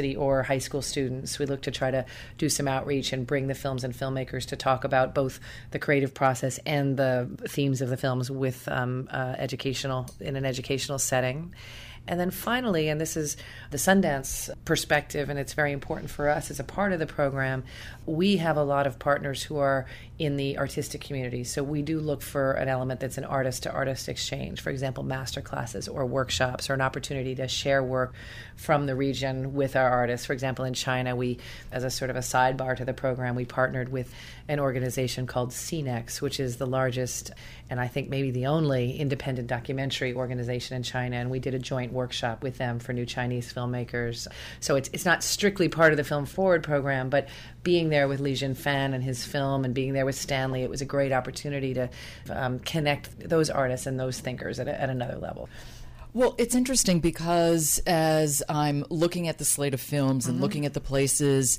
university 0.00 0.16
or 0.16 0.42
high 0.42 0.58
school 0.58 0.82
students, 0.82 1.38
we 1.38 1.46
look 1.46 1.62
to 1.62 1.70
try 1.70 1.90
to 1.90 2.04
do 2.38 2.48
some 2.48 2.68
outreach 2.68 3.12
and 3.12 3.26
bring 3.26 3.46
the 3.46 3.54
films 3.54 3.84
and 3.84 3.94
filmmakers 3.94 4.46
to 4.46 4.56
talk 4.56 4.84
about 4.84 5.14
both 5.14 5.40
the 5.70 5.78
creative 5.78 6.14
process 6.14 6.58
and 6.66 6.96
the 6.96 7.28
themes 7.48 7.80
of 7.80 7.88
the 7.88 7.96
films 7.96 8.30
with 8.30 8.68
um, 8.68 9.08
uh, 9.10 9.34
educational 9.38 10.06
in 10.20 10.36
an 10.36 10.44
educational 10.44 10.98
setting. 10.98 11.54
And 12.10 12.18
then 12.18 12.32
finally, 12.32 12.88
and 12.88 13.00
this 13.00 13.16
is 13.16 13.36
the 13.70 13.78
Sundance 13.78 14.50
perspective, 14.64 15.30
and 15.30 15.38
it's 15.38 15.52
very 15.52 15.70
important 15.70 16.10
for 16.10 16.28
us 16.28 16.50
as 16.50 16.58
a 16.58 16.64
part 16.64 16.92
of 16.92 16.98
the 16.98 17.06
program, 17.06 17.62
we 18.04 18.38
have 18.38 18.56
a 18.56 18.64
lot 18.64 18.88
of 18.88 18.98
partners 18.98 19.44
who 19.44 19.58
are 19.58 19.86
in 20.18 20.36
the 20.36 20.58
artistic 20.58 21.02
community. 21.02 21.44
So 21.44 21.62
we 21.62 21.82
do 21.82 22.00
look 22.00 22.20
for 22.20 22.54
an 22.54 22.68
element 22.68 22.98
that's 22.98 23.16
an 23.16 23.24
artist 23.24 23.62
to 23.62 23.70
artist 23.70 24.08
exchange, 24.08 24.60
for 24.60 24.70
example, 24.70 25.04
master 25.04 25.40
classes 25.40 25.86
or 25.86 26.04
workshops 26.04 26.68
or 26.68 26.74
an 26.74 26.80
opportunity 26.80 27.36
to 27.36 27.46
share 27.46 27.80
work 27.80 28.12
from 28.56 28.86
the 28.86 28.96
region 28.96 29.54
with 29.54 29.76
our 29.76 29.88
artists. 29.88 30.26
For 30.26 30.32
example, 30.32 30.64
in 30.64 30.74
China, 30.74 31.14
we, 31.14 31.38
as 31.70 31.84
a 31.84 31.90
sort 31.90 32.10
of 32.10 32.16
a 32.16 32.20
sidebar 32.20 32.76
to 32.76 32.84
the 32.84 32.92
program, 32.92 33.36
we 33.36 33.44
partnered 33.44 33.88
with 33.88 34.12
an 34.50 34.58
organization 34.58 35.28
called 35.28 35.50
CNEX, 35.50 36.20
which 36.20 36.40
is 36.40 36.56
the 36.56 36.66
largest 36.66 37.30
and 37.70 37.78
I 37.78 37.86
think 37.86 38.08
maybe 38.08 38.32
the 38.32 38.46
only 38.46 38.98
independent 38.98 39.46
documentary 39.46 40.12
organization 40.12 40.76
in 40.76 40.82
China. 40.82 41.16
And 41.16 41.30
we 41.30 41.38
did 41.38 41.54
a 41.54 41.58
joint 41.58 41.92
workshop 41.92 42.42
with 42.42 42.58
them 42.58 42.80
for 42.80 42.92
new 42.92 43.06
Chinese 43.06 43.52
filmmakers. 43.52 44.26
So 44.58 44.74
it's, 44.74 44.90
it's 44.92 45.04
not 45.04 45.22
strictly 45.22 45.68
part 45.68 45.92
of 45.92 45.96
the 45.96 46.02
Film 46.02 46.26
Forward 46.26 46.64
program, 46.64 47.10
but 47.10 47.28
being 47.62 47.88
there 47.88 48.08
with 48.08 48.18
Li 48.18 48.34
Fan 48.34 48.92
and 48.92 49.04
his 49.04 49.24
film 49.24 49.64
and 49.64 49.72
being 49.72 49.92
there 49.92 50.04
with 50.04 50.16
Stanley, 50.16 50.62
it 50.62 50.70
was 50.70 50.80
a 50.80 50.84
great 50.84 51.12
opportunity 51.12 51.74
to 51.74 51.88
um, 52.28 52.58
connect 52.58 53.28
those 53.28 53.50
artists 53.50 53.86
and 53.86 54.00
those 54.00 54.18
thinkers 54.18 54.58
at, 54.58 54.66
a, 54.66 54.80
at 54.80 54.90
another 54.90 55.16
level. 55.16 55.48
Well, 56.12 56.34
it's 56.38 56.54
interesting 56.54 57.00
because 57.00 57.80
as 57.86 58.42
I'm 58.48 58.84
looking 58.90 59.28
at 59.28 59.38
the 59.38 59.44
slate 59.44 59.74
of 59.74 59.80
films 59.80 60.26
and 60.26 60.34
mm-hmm. 60.34 60.42
looking 60.42 60.66
at 60.66 60.74
the 60.74 60.80
places 60.80 61.58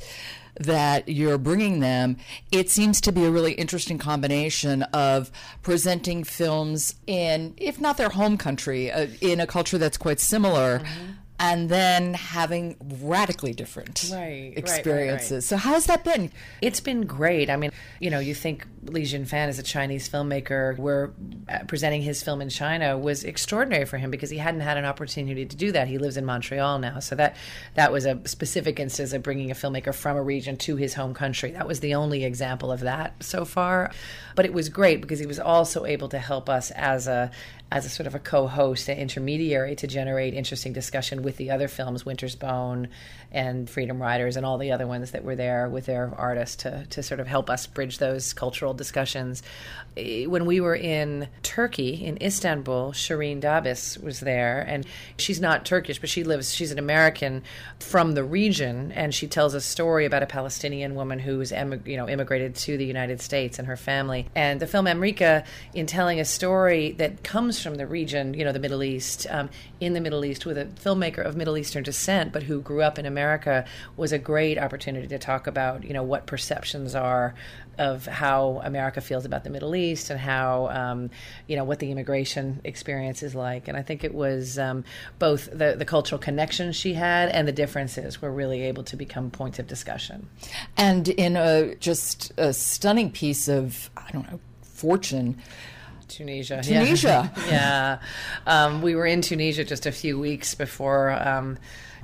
that 0.59 1.07
you're 1.07 1.37
bringing 1.37 1.79
them, 1.79 2.17
it 2.51 2.69
seems 2.69 2.99
to 3.01 3.11
be 3.11 3.23
a 3.23 3.31
really 3.31 3.53
interesting 3.53 3.97
combination 3.97 4.83
of 4.83 5.31
presenting 5.61 6.23
films 6.23 6.95
in, 7.07 7.53
if 7.57 7.79
not 7.79 7.97
their 7.97 8.09
home 8.09 8.37
country, 8.37 8.91
uh, 8.91 9.07
in 9.21 9.39
a 9.39 9.47
culture 9.47 9.77
that's 9.77 9.97
quite 9.97 10.19
similar. 10.19 10.79
Mm-hmm 10.79 11.11
and 11.41 11.69
then 11.69 12.13
having 12.13 12.75
radically 13.01 13.51
different 13.51 14.11
right, 14.13 14.53
experiences. 14.55 15.31
Right, 15.31 15.37
right, 15.37 15.43
so 15.43 15.57
how's 15.57 15.87
that 15.87 16.03
been? 16.03 16.29
It's 16.61 16.79
been 16.79 17.07
great. 17.07 17.49
I 17.49 17.55
mean, 17.55 17.71
you 17.99 18.11
know, 18.11 18.19
you 18.19 18.35
think 18.35 18.67
Li 18.83 19.05
Fan 19.05 19.49
is 19.49 19.57
a 19.57 19.63
Chinese 19.63 20.07
filmmaker. 20.07 20.77
We're 20.77 21.09
uh, 21.49 21.59
presenting 21.67 22.03
his 22.03 22.21
film 22.21 22.41
in 22.41 22.49
China 22.49 22.95
was 22.95 23.23
extraordinary 23.23 23.85
for 23.85 23.97
him 23.97 24.11
because 24.11 24.29
he 24.29 24.37
hadn't 24.37 24.61
had 24.61 24.77
an 24.77 24.85
opportunity 24.85 25.43
to 25.47 25.55
do 25.55 25.71
that. 25.71 25.87
He 25.87 25.97
lives 25.97 26.15
in 26.15 26.25
Montreal 26.25 26.77
now, 26.77 26.99
so 26.99 27.15
that 27.15 27.35
that 27.73 27.91
was 27.91 28.05
a 28.05 28.19
specific 28.27 28.79
instance 28.79 29.11
of 29.11 29.23
bringing 29.23 29.49
a 29.49 29.55
filmmaker 29.55 29.95
from 29.95 30.17
a 30.17 30.21
region 30.21 30.57
to 30.57 30.75
his 30.75 30.93
home 30.93 31.15
country. 31.15 31.49
That 31.51 31.67
was 31.67 31.79
the 31.79 31.95
only 31.95 32.23
example 32.23 32.71
of 32.71 32.81
that 32.81 33.23
so 33.23 33.45
far, 33.45 33.91
but 34.35 34.45
it 34.45 34.53
was 34.53 34.69
great 34.69 35.01
because 35.01 35.17
he 35.17 35.25
was 35.25 35.39
also 35.39 35.85
able 35.85 36.09
to 36.09 36.19
help 36.19 36.49
us 36.49 36.69
as 36.69 37.07
a 37.07 37.31
as 37.71 37.85
a 37.85 37.89
sort 37.89 38.05
of 38.05 38.13
a 38.15 38.19
co-host, 38.19 38.89
an 38.89 38.97
intermediary 38.97 39.75
to 39.77 39.87
generate 39.87 40.33
interesting 40.33 40.73
discussion 40.73 41.23
with 41.23 41.37
the 41.37 41.51
other 41.51 41.69
films, 41.69 42.05
Winter's 42.05 42.35
Bone 42.35 42.89
and 43.31 43.69
Freedom 43.69 44.01
Riders, 44.01 44.35
and 44.35 44.45
all 44.45 44.57
the 44.57 44.71
other 44.71 44.87
ones 44.87 45.11
that 45.11 45.23
were 45.23 45.35
there 45.35 45.69
with 45.69 45.85
their 45.85 46.13
artists 46.17 46.57
to 46.57 46.85
to 46.89 47.03
sort 47.03 47.19
of 47.19 47.27
help 47.27 47.49
us 47.49 47.67
bridge 47.67 47.97
those 47.97 48.33
cultural 48.33 48.73
discussions. 48.73 49.43
Eh, 49.97 50.25
when 50.25 50.45
we 50.45 50.61
were 50.61 50.75
in 50.75 51.27
Turkey, 51.43 52.05
in 52.05 52.17
Istanbul, 52.21 52.93
Cherien 52.93 53.41
Dabis 53.41 54.01
was 54.01 54.21
there, 54.21 54.61
and 54.61 54.85
she's 55.17 55.39
not 55.39 55.65
Turkish, 55.65 55.99
but 55.99 56.09
she 56.09 56.23
lives. 56.23 56.53
She's 56.53 56.71
an 56.71 56.79
American 56.79 57.43
from 57.79 58.13
the 58.13 58.23
region, 58.23 58.91
and 58.91 59.13
she 59.13 59.27
tells 59.27 59.53
a 59.53 59.61
story 59.61 60.05
about 60.05 60.23
a 60.23 60.27
Palestinian 60.27 60.95
woman 60.95 61.19
who's 61.19 61.51
you 61.51 61.97
know 61.97 62.07
immigrated 62.07 62.55
to 62.55 62.77
the 62.77 62.85
United 62.85 63.21
States 63.21 63.59
and 63.59 63.67
her 63.67 63.77
family. 63.77 64.27
And 64.35 64.59
the 64.59 64.67
film 64.67 64.85
Amreeka, 64.85 65.45
in 65.73 65.85
telling 65.85 66.19
a 66.19 66.25
story 66.25 66.91
that 66.93 67.23
comes 67.23 67.61
from 67.61 67.75
the 67.75 67.87
region, 67.87 68.33
you 68.33 68.45
know, 68.45 68.51
the 68.51 68.59
Middle 68.59 68.83
East, 68.83 69.27
um, 69.29 69.49
in 69.79 69.93
the 69.93 70.01
Middle 70.01 70.23
East 70.23 70.45
with 70.45 70.57
a 70.57 70.65
filmmaker 70.65 71.25
of 71.25 71.35
Middle 71.35 71.57
Eastern 71.57 71.83
descent, 71.83 72.31
but 72.31 72.43
who 72.43 72.61
grew 72.61 72.81
up 72.81 72.99
in 72.99 73.05
America, 73.05 73.20
was 73.97 74.11
a 74.11 74.19
great 74.19 74.57
opportunity 74.57 75.07
to 75.07 75.19
talk 75.19 75.47
about, 75.47 75.83
you 75.83 75.93
know, 75.93 76.03
what 76.03 76.25
perceptions 76.25 76.95
are 76.95 77.33
of 77.77 78.05
how 78.05 78.61
America 78.63 79.01
feels 79.01 79.25
about 79.25 79.43
the 79.43 79.49
Middle 79.49 79.75
East 79.75 80.09
and 80.09 80.19
how, 80.19 80.67
um, 80.67 81.09
you 81.47 81.55
know, 81.55 81.63
what 81.63 81.79
the 81.79 81.89
immigration 81.89 82.61
experience 82.63 83.23
is 83.23 83.33
like. 83.33 83.67
And 83.67 83.77
I 83.77 83.81
think 83.81 84.03
it 84.03 84.13
was 84.13 84.59
um, 84.59 84.83
both 85.19 85.49
the, 85.51 85.75
the 85.77 85.85
cultural 85.85 86.19
connections 86.19 86.75
she 86.75 86.93
had 86.93 87.29
and 87.29 87.47
the 87.47 87.51
differences 87.51 88.21
were 88.21 88.31
really 88.31 88.61
able 88.63 88.83
to 88.83 88.95
become 88.95 89.31
points 89.31 89.57
of 89.57 89.67
discussion. 89.67 90.29
And 90.77 91.07
in 91.07 91.35
a 91.35 91.75
just 91.75 92.33
a 92.37 92.53
stunning 92.53 93.11
piece 93.11 93.47
of, 93.47 93.89
I 93.97 94.11
don't 94.11 94.29
know, 94.29 94.39
fortune, 94.61 95.41
Tunisia. 96.11 96.61
Tunisia. 96.63 97.31
Yeah. 97.37 97.47
yeah. 97.47 98.65
Um, 98.65 98.81
we 98.81 98.95
were 98.95 99.05
in 99.05 99.21
Tunisia 99.21 99.63
just 99.63 99.85
a 99.85 99.91
few 99.91 100.19
weeks 100.19 100.55
before 100.55 101.11
um, 101.11 101.57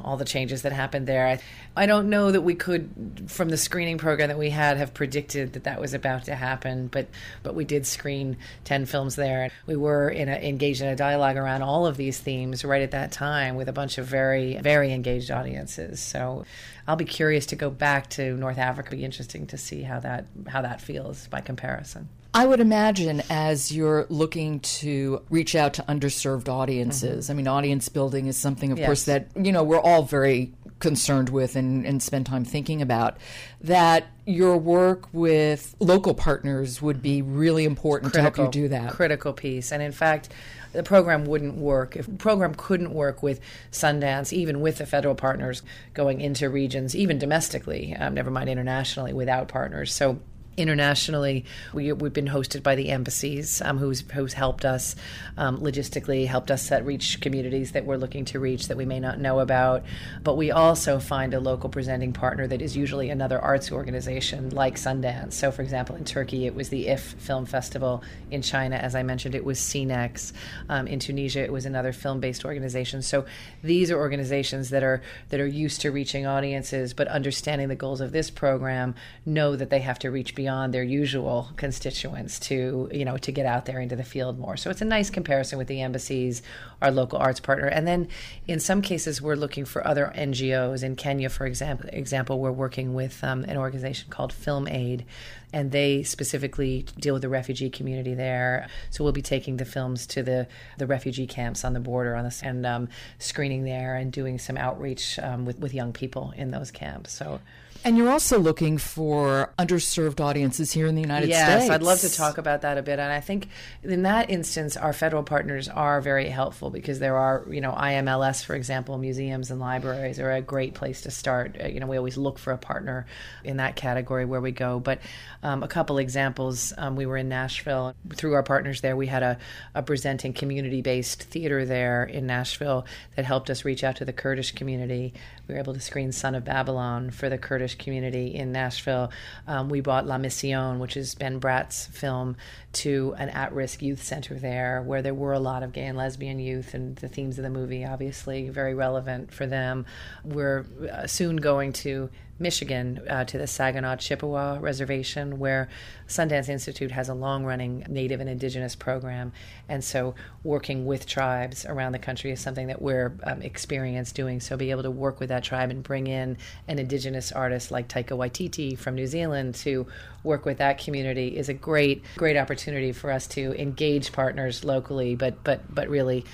all 0.03 0.17
the 0.17 0.25
changes 0.25 0.61
that 0.63 0.71
happened 0.71 1.07
there. 1.07 1.27
I, 1.27 1.39
I 1.75 1.85
don't 1.85 2.09
know 2.09 2.31
that 2.31 2.41
we 2.41 2.55
could, 2.55 3.25
from 3.27 3.49
the 3.49 3.57
screening 3.57 3.97
program 3.97 4.29
that 4.29 4.37
we 4.37 4.49
had, 4.49 4.77
have 4.77 4.93
predicted 4.93 5.53
that 5.53 5.65
that 5.65 5.79
was 5.79 5.93
about 5.93 6.25
to 6.25 6.35
happen. 6.35 6.87
But 6.87 7.07
but 7.43 7.55
we 7.55 7.65
did 7.65 7.85
screen 7.85 8.37
ten 8.63 8.85
films 8.85 9.15
there. 9.15 9.51
We 9.65 9.75
were 9.75 10.09
in 10.09 10.29
a, 10.29 10.35
engaged 10.35 10.81
in 10.81 10.87
a 10.87 10.95
dialogue 10.95 11.37
around 11.37 11.61
all 11.61 11.85
of 11.85 11.97
these 11.97 12.17
themes 12.19 12.65
right 12.65 12.81
at 12.81 12.91
that 12.91 13.11
time 13.11 13.55
with 13.55 13.69
a 13.69 13.73
bunch 13.73 13.97
of 13.97 14.05
very 14.05 14.57
very 14.57 14.91
engaged 14.93 15.31
audiences. 15.31 15.99
So 15.99 16.45
I'll 16.87 16.95
be 16.95 17.05
curious 17.05 17.47
to 17.47 17.55
go 17.55 17.69
back 17.69 18.09
to 18.11 18.35
North 18.37 18.57
Africa. 18.57 18.89
It'll 18.89 18.99
be 18.99 19.05
interesting 19.05 19.47
to 19.47 19.57
see 19.57 19.81
how 19.83 19.99
that 19.99 20.25
how 20.47 20.61
that 20.61 20.81
feels 20.81 21.27
by 21.27 21.41
comparison. 21.41 22.09
I 22.37 22.45
would 22.45 22.59
imagine 22.59 23.23
as 23.31 23.71
you're 23.71 24.05
looking 24.09 24.59
to 24.59 25.23
reach 25.31 25.55
out 25.55 25.73
to 25.73 25.81
underserved 25.83 26.47
audiences, 26.47 27.25
mm-hmm. 27.25 27.31
I 27.31 27.35
mean, 27.35 27.47
audience 27.47 27.89
building 27.89 28.27
is 28.27 28.37
something, 28.37 28.71
of 28.71 28.77
yes. 28.77 28.85
course, 28.85 29.03
that, 29.05 29.29
you 29.35 29.51
know, 29.51 29.63
we're 29.63 29.81
all 29.81 30.03
very 30.03 30.53
concerned 30.77 31.29
with 31.29 31.55
and, 31.55 31.83
and 31.83 32.03
spend 32.03 32.27
time 32.27 32.45
thinking 32.45 32.83
about, 32.83 33.17
that 33.61 34.05
your 34.27 34.55
work 34.55 35.11
with 35.11 35.75
local 35.79 36.13
partners 36.13 36.79
would 36.79 37.01
be 37.01 37.23
really 37.23 37.65
important 37.65 38.13
critical, 38.13 38.31
to 38.31 38.41
help 38.43 38.55
you 38.55 38.61
do 38.61 38.67
that. 38.67 38.91
Critical 38.91 39.33
piece. 39.33 39.71
And 39.71 39.81
in 39.81 39.91
fact, 39.91 40.29
the 40.73 40.83
program 40.83 41.25
wouldn't 41.25 41.55
work 41.55 41.95
if 41.95 42.05
the 42.05 42.17
program 42.17 42.53
couldn't 42.53 42.93
work 42.93 43.23
with 43.23 43.39
Sundance, 43.71 44.31
even 44.31 44.61
with 44.61 44.77
the 44.77 44.85
federal 44.85 45.15
partners 45.15 45.63
going 45.95 46.21
into 46.21 46.51
regions, 46.51 46.95
even 46.95 47.17
domestically, 47.17 47.95
um, 47.95 48.13
never 48.13 48.29
mind 48.29 48.47
internationally, 48.47 49.11
without 49.11 49.47
partners. 49.47 49.91
So 49.91 50.19
internationally. 50.57 51.45
We, 51.73 51.87
have 51.87 52.13
been 52.13 52.27
hosted 52.27 52.63
by 52.63 52.75
the 52.75 52.89
embassies, 52.89 53.61
um, 53.61 53.77
who's 53.77 54.03
who's 54.13 54.33
helped 54.33 54.65
us 54.65 54.95
um, 55.37 55.59
logistically, 55.59 56.25
helped 56.25 56.49
us 56.49 56.63
set 56.63 56.85
reach 56.85 57.21
communities 57.21 57.71
that 57.73 57.85
we're 57.85 57.97
looking 57.97 58.25
to 58.25 58.39
reach 58.39 58.67
that 58.67 58.75
we 58.75 58.85
may 58.85 58.99
not 58.99 59.19
know 59.19 59.39
about. 59.39 59.83
But 60.23 60.35
we 60.35 60.51
also 60.51 60.99
find 60.99 61.33
a 61.33 61.39
local 61.39 61.69
presenting 61.69 62.11
partner 62.11 62.47
that 62.47 62.61
is 62.61 62.75
usually 62.75 63.09
another 63.09 63.39
arts 63.39 63.71
organization 63.71 64.49
like 64.49 64.75
Sundance. 64.75 65.33
So, 65.33 65.51
for 65.51 65.61
example, 65.61 65.95
in 65.95 66.05
Turkey, 66.05 66.47
it 66.47 66.55
was 66.55 66.69
the 66.69 66.87
IF 66.87 67.01
Film 67.01 67.45
Festival. 67.45 68.03
In 68.31 68.41
China, 68.41 68.75
as 68.77 68.95
I 68.95 69.03
mentioned, 69.03 69.35
it 69.35 69.45
was 69.45 69.59
CNEX. 69.59 70.33
Um, 70.69 70.87
in 70.87 70.99
Tunisia, 70.99 71.43
it 71.43 71.51
was 71.51 71.65
another 71.65 71.93
film-based 71.93 72.43
organization. 72.43 73.01
So 73.03 73.25
these 73.63 73.91
are 73.91 73.97
organizations 73.97 74.71
that 74.71 74.83
are 74.83 75.01
that 75.29 75.39
are 75.39 75.47
used 75.47 75.81
to 75.81 75.91
reaching 75.91 76.25
audiences, 76.25 76.93
but 76.93 77.07
understanding 77.07 77.67
the 77.67 77.75
goals 77.75 78.01
of 78.01 78.11
this 78.11 78.31
program, 78.31 78.95
know 79.25 79.55
that 79.55 79.69
they 79.69 79.79
have 79.79 79.99
to 79.99 80.09
reach 80.09 80.33
beyond 80.33 80.46
beyond 80.47 80.73
their 80.73 80.83
usual 80.83 81.49
constituents 81.57 82.39
to 82.39 82.87
you 82.93 83.03
know 83.03 83.17
to 83.17 83.33
get 83.33 83.45
out 83.45 83.65
there 83.65 83.81
into 83.81 83.97
the 83.97 84.03
field 84.03 84.39
more. 84.39 84.55
So 84.55 84.69
it's 84.69 84.81
a 84.81 84.85
nice 84.85 85.09
comparison 85.09 85.57
with 85.57 85.67
the 85.67 85.81
embassies, 85.81 86.41
our 86.81 86.89
local 86.89 87.19
arts 87.19 87.41
partner, 87.41 87.67
and 87.67 87.85
then 87.85 88.07
in 88.47 88.61
some 88.61 88.81
cases 88.81 89.21
we're 89.21 89.35
looking 89.35 89.65
for 89.65 89.85
other 89.85 90.09
NGOs. 90.15 90.83
In 90.83 90.95
Kenya, 90.95 91.27
for 91.27 91.45
example, 91.45 91.89
example 91.91 92.39
we're 92.39 92.59
working 92.65 92.93
with 92.93 93.21
um, 93.25 93.43
an 93.43 93.57
organization 93.57 94.09
called 94.09 94.31
FilmAid, 94.31 95.03
and 95.51 95.73
they 95.73 96.01
specifically 96.03 96.85
deal 96.97 97.13
with 97.15 97.23
the 97.23 97.33
refugee 97.39 97.69
community 97.69 98.13
there. 98.13 98.69
So 98.89 99.03
we'll 99.03 99.11
be 99.11 99.21
taking 99.21 99.57
the 99.57 99.65
films 99.65 100.07
to 100.07 100.23
the 100.23 100.47
the 100.77 100.87
refugee 100.87 101.27
camps 101.27 101.65
on 101.65 101.73
the 101.73 101.81
border 101.81 102.15
on 102.15 102.23
this 102.23 102.41
and 102.41 102.65
um, 102.65 102.87
screening 103.19 103.65
there 103.65 103.97
and 103.97 104.13
doing 104.13 104.39
some 104.39 104.55
outreach 104.55 105.19
um, 105.19 105.43
with 105.43 105.59
with 105.59 105.73
young 105.73 105.91
people 105.91 106.33
in 106.37 106.51
those 106.51 106.71
camps. 106.71 107.11
So. 107.11 107.41
And 107.87 107.97
you're 107.97 108.09
also 108.09 108.37
looking 108.37 108.77
for 108.77 109.53
underserved 109.57 110.19
audiences 110.19 110.73
here 110.73 110.87
in 110.87 110.95
the 110.95 111.01
United 111.01 111.29
yes, 111.29 111.47
States. 111.47 111.63
Yes, 111.67 111.69
I'd 111.69 111.81
love 111.81 112.01
to 112.01 112.13
talk 112.13 112.37
about 112.37 112.63
that 112.63 112.77
a 112.77 112.81
bit. 112.81 112.99
And 112.99 113.13
I 113.13 113.21
think 113.21 113.47
in 113.81 114.01
that 114.01 114.29
instance, 114.29 114.75
our 114.75 114.91
federal 114.91 115.23
partners 115.23 115.69
are 115.69 116.01
very 116.01 116.27
helpful 116.27 116.69
because 116.69 116.99
there 116.99 117.15
are, 117.15 117.45
you 117.49 117.61
know, 117.61 117.71
IMLS, 117.71 118.43
for 118.43 118.55
example, 118.55 118.97
museums 118.97 119.51
and 119.51 119.61
libraries 119.61 120.19
are 120.19 120.33
a 120.33 120.41
great 120.41 120.73
place 120.73 121.03
to 121.03 121.11
start. 121.11 121.55
Uh, 121.63 121.67
you 121.67 121.79
know, 121.79 121.87
we 121.87 121.95
always 121.95 122.17
look 122.17 122.39
for 122.39 122.51
a 122.51 122.57
partner 122.57 123.05
in 123.45 123.55
that 123.55 123.77
category 123.77 124.25
where 124.25 124.41
we 124.41 124.51
go. 124.51 124.81
But 124.81 124.99
um, 125.41 125.63
a 125.63 125.69
couple 125.69 125.97
examples 125.97 126.73
um, 126.77 126.97
we 126.97 127.05
were 127.05 127.15
in 127.15 127.29
Nashville. 127.29 127.95
Through 128.13 128.33
our 128.33 128.43
partners 128.43 128.81
there, 128.81 128.97
we 128.97 129.07
had 129.07 129.23
a, 129.23 129.37
a 129.73 129.81
presenting 129.81 130.33
community 130.33 130.81
based 130.81 131.23
theater 131.23 131.63
there 131.63 132.03
in 132.03 132.27
Nashville 132.27 132.85
that 133.15 133.23
helped 133.23 133.49
us 133.49 133.63
reach 133.63 133.85
out 133.85 133.95
to 133.95 134.03
the 134.03 134.11
Kurdish 134.11 134.51
community. 134.51 135.13
We 135.47 135.53
were 135.53 135.59
able 135.59 135.73
to 135.73 135.79
screen 135.79 136.11
Son 136.11 136.35
of 136.35 136.43
Babylon 136.43 137.09
for 137.09 137.29
the 137.29 137.37
Kurdish 137.37 137.75
community 137.75 138.35
in 138.35 138.51
Nashville. 138.51 139.11
Um, 139.47 139.69
we 139.69 139.79
brought 139.79 140.05
La 140.05 140.17
Mission, 140.17 140.79
which 140.79 140.97
is 140.97 141.15
Ben 141.15 141.39
Bratt's 141.39 141.85
film, 141.87 142.35
to 142.73 143.15
an 143.17 143.29
at 143.29 143.53
risk 143.53 143.81
youth 143.81 144.03
center 144.03 144.35
there 144.35 144.81
where 144.81 145.01
there 145.01 145.13
were 145.13 145.33
a 145.33 145.39
lot 145.39 145.63
of 145.63 145.71
gay 145.71 145.85
and 145.85 145.97
lesbian 145.97 146.39
youth, 146.39 146.73
and 146.73 146.95
the 146.97 147.07
themes 147.07 147.37
of 147.37 147.43
the 147.43 147.49
movie 147.49 147.85
obviously 147.85 148.49
very 148.49 148.73
relevant 148.73 149.33
for 149.33 149.45
them. 149.45 149.85
We're 150.23 150.65
uh, 150.91 151.07
soon 151.07 151.37
going 151.37 151.73
to 151.73 152.09
Michigan 152.39 153.01
uh, 153.09 153.25
to 153.25 153.37
the 153.37 153.47
Saginaw 153.47 153.95
Chippewa 153.95 154.57
Reservation, 154.59 155.39
where 155.39 155.69
Sundance 156.07 156.49
Institute 156.49 156.91
has 156.91 157.09
a 157.09 157.13
long 157.13 157.45
running 157.45 157.85
Native 157.89 158.19
and 158.19 158.29
Indigenous 158.29 158.75
program. 158.75 159.31
And 159.67 159.83
so, 159.83 160.15
working 160.43 160.85
with 160.85 161.05
tribes 161.05 161.65
around 161.65 161.93
the 161.93 161.99
country 161.99 162.31
is 162.31 162.39
something 162.39 162.67
that 162.67 162.81
we're 162.81 163.17
um, 163.23 163.41
experienced 163.41 164.15
doing. 164.15 164.39
So, 164.39 164.55
be 164.57 164.71
able 164.71 164.83
to 164.83 164.91
work 164.91 165.19
with 165.19 165.29
that 165.29 165.43
tribe 165.43 165.71
and 165.71 165.81
bring 165.81 166.07
in 166.07 166.37
an 166.67 166.79
Indigenous 166.79 167.31
artist 167.31 167.71
like 167.71 167.87
Taika 167.87 168.17
Waititi 168.17 168.77
from 168.77 168.95
New 168.95 169.07
Zealand 169.07 169.55
to 169.55 169.87
work 170.23 170.45
with 170.45 170.57
that 170.59 170.77
community 170.77 171.37
is 171.37 171.49
a 171.49 171.53
great, 171.53 172.03
great 172.17 172.37
opportunity 172.37 172.91
for 172.91 173.11
us 173.11 173.27
to 173.27 173.59
engage 173.59 174.11
partners 174.11 174.63
locally, 174.63 175.15
but, 175.15 175.43
but, 175.43 175.73
but 175.73 175.87
really 175.87 176.25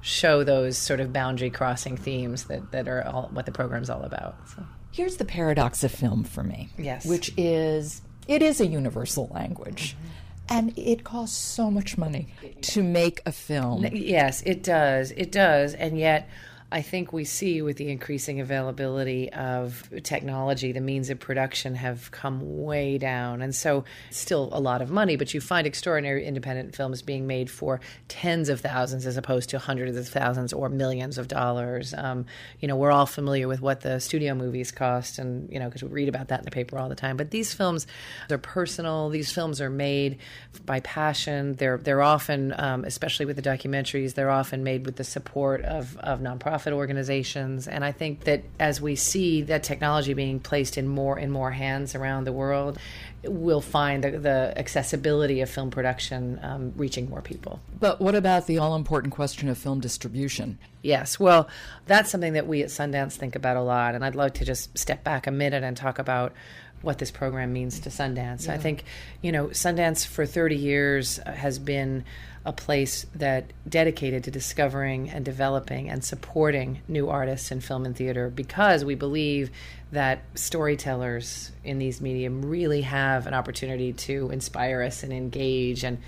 show 0.00 0.42
those 0.42 0.76
sort 0.76 1.00
of 1.00 1.12
boundary 1.12 1.50
crossing 1.50 1.96
themes 1.96 2.44
that, 2.44 2.72
that 2.72 2.88
are 2.88 3.06
all, 3.06 3.30
what 3.32 3.46
the 3.46 3.52
program's 3.52 3.88
all 3.88 4.02
about. 4.02 4.36
So. 4.54 4.64
Here's 4.92 5.16
the 5.16 5.24
paradox 5.24 5.82
of 5.82 5.90
film 5.90 6.22
for 6.22 6.44
me. 6.44 6.68
Yes. 6.78 7.04
Which 7.04 7.32
is 7.36 8.02
it 8.28 8.42
is 8.42 8.60
a 8.60 8.66
universal 8.66 9.28
language. 9.32 9.96
Mm-hmm. 9.96 10.08
And 10.48 10.78
it 10.78 11.02
costs 11.02 11.38
so 11.38 11.70
much 11.70 11.96
money 11.96 12.28
to 12.60 12.82
make 12.82 13.22
a 13.24 13.32
film. 13.32 13.86
Yes, 13.92 14.42
it 14.42 14.62
does. 14.62 15.10
It 15.12 15.32
does. 15.32 15.72
And 15.72 15.98
yet, 15.98 16.28
I 16.72 16.80
think 16.80 17.12
we 17.12 17.24
see 17.24 17.60
with 17.60 17.76
the 17.76 17.90
increasing 17.90 18.40
availability 18.40 19.30
of 19.30 19.90
technology, 20.02 20.72
the 20.72 20.80
means 20.80 21.10
of 21.10 21.20
production 21.20 21.74
have 21.74 22.10
come 22.10 22.62
way 22.62 22.96
down. 22.96 23.42
And 23.42 23.54
so, 23.54 23.84
still 24.10 24.48
a 24.52 24.58
lot 24.58 24.80
of 24.80 24.90
money, 24.90 25.16
but 25.16 25.34
you 25.34 25.40
find 25.42 25.66
extraordinary 25.66 26.24
independent 26.24 26.74
films 26.74 27.02
being 27.02 27.26
made 27.26 27.50
for 27.50 27.80
tens 28.08 28.48
of 28.48 28.62
thousands 28.62 29.04
as 29.04 29.18
opposed 29.18 29.50
to 29.50 29.58
hundreds 29.58 29.98
of 29.98 30.08
thousands 30.08 30.54
or 30.54 30.70
millions 30.70 31.18
of 31.18 31.28
dollars. 31.28 31.92
Um, 31.92 32.24
you 32.58 32.68
know, 32.68 32.76
we're 32.76 32.90
all 32.90 33.06
familiar 33.06 33.48
with 33.48 33.60
what 33.60 33.82
the 33.82 34.00
studio 34.00 34.34
movies 34.34 34.72
cost, 34.72 35.18
and, 35.18 35.52
you 35.52 35.58
know, 35.58 35.66
because 35.66 35.82
we 35.82 35.90
read 35.90 36.08
about 36.08 36.28
that 36.28 36.38
in 36.40 36.44
the 36.46 36.50
paper 36.50 36.78
all 36.78 36.88
the 36.88 36.94
time. 36.94 37.18
But 37.18 37.30
these 37.30 37.52
films, 37.52 37.86
they're 38.28 38.38
personal. 38.38 39.10
These 39.10 39.30
films 39.30 39.60
are 39.60 39.70
made 39.70 40.18
by 40.64 40.80
passion. 40.80 41.54
They're, 41.56 41.76
they're 41.76 42.02
often, 42.02 42.54
um, 42.58 42.84
especially 42.86 43.26
with 43.26 43.36
the 43.36 43.42
documentaries, 43.42 44.14
they're 44.14 44.30
often 44.30 44.64
made 44.64 44.86
with 44.86 44.96
the 44.96 45.04
support 45.04 45.60
of, 45.62 45.98
of 45.98 46.20
nonprofits 46.20 46.61
nonprofit 46.62 46.72
organizations. 46.72 47.68
And 47.68 47.84
I 47.84 47.92
think 47.92 48.24
that 48.24 48.42
as 48.58 48.80
we 48.80 48.96
see 48.96 49.42
that 49.42 49.62
technology 49.62 50.14
being 50.14 50.40
placed 50.40 50.78
in 50.78 50.88
more 50.88 51.18
and 51.18 51.32
more 51.32 51.50
hands 51.50 51.94
around 51.94 52.24
the 52.24 52.32
world, 52.32 52.78
we'll 53.24 53.60
find 53.60 54.02
the, 54.04 54.12
the 54.12 54.52
accessibility 54.56 55.40
of 55.40 55.50
film 55.50 55.70
production 55.70 56.40
um, 56.42 56.72
reaching 56.76 57.08
more 57.08 57.22
people. 57.22 57.60
But 57.78 58.00
what 58.00 58.14
about 58.14 58.46
the 58.46 58.58
all 58.58 58.74
important 58.74 59.12
question 59.12 59.48
of 59.48 59.58
film 59.58 59.80
distribution? 59.80 60.58
Yes, 60.82 61.20
well, 61.20 61.48
that's 61.86 62.10
something 62.10 62.32
that 62.32 62.46
we 62.46 62.62
at 62.62 62.68
Sundance 62.68 63.12
think 63.12 63.36
about 63.36 63.56
a 63.56 63.62
lot. 63.62 63.94
And 63.94 64.04
I'd 64.04 64.16
love 64.16 64.32
to 64.34 64.44
just 64.44 64.76
step 64.76 65.04
back 65.04 65.26
a 65.26 65.30
minute 65.30 65.62
and 65.62 65.76
talk 65.76 65.98
about 65.98 66.32
what 66.82 66.98
this 66.98 67.10
program 67.10 67.52
means 67.52 67.80
to 67.80 67.88
Sundance. 67.90 68.46
Yeah. 68.46 68.54
I 68.54 68.58
think, 68.58 68.84
you 69.22 69.32
know, 69.32 69.48
Sundance 69.48 70.06
for 70.06 70.26
30 70.26 70.56
years 70.56 71.18
uh, 71.18 71.32
has 71.32 71.58
been 71.58 72.04
a 72.44 72.52
place 72.52 73.06
that 73.14 73.52
dedicated 73.68 74.24
to 74.24 74.30
discovering 74.30 75.08
and 75.08 75.24
developing 75.24 75.88
and 75.88 76.04
supporting 76.04 76.80
new 76.88 77.08
artists 77.08 77.52
in 77.52 77.60
film 77.60 77.86
and 77.86 77.96
theater 77.96 78.28
because 78.28 78.84
we 78.84 78.96
believe 78.96 79.50
that 79.92 80.24
storytellers 80.34 81.52
in 81.62 81.78
these 81.78 82.00
medium 82.00 82.44
really 82.44 82.80
have 82.80 83.26
an 83.26 83.34
opportunity 83.34 83.92
to 83.92 84.28
inspire 84.30 84.82
us 84.82 85.04
and 85.04 85.12
engage 85.12 85.84
and 85.84 85.98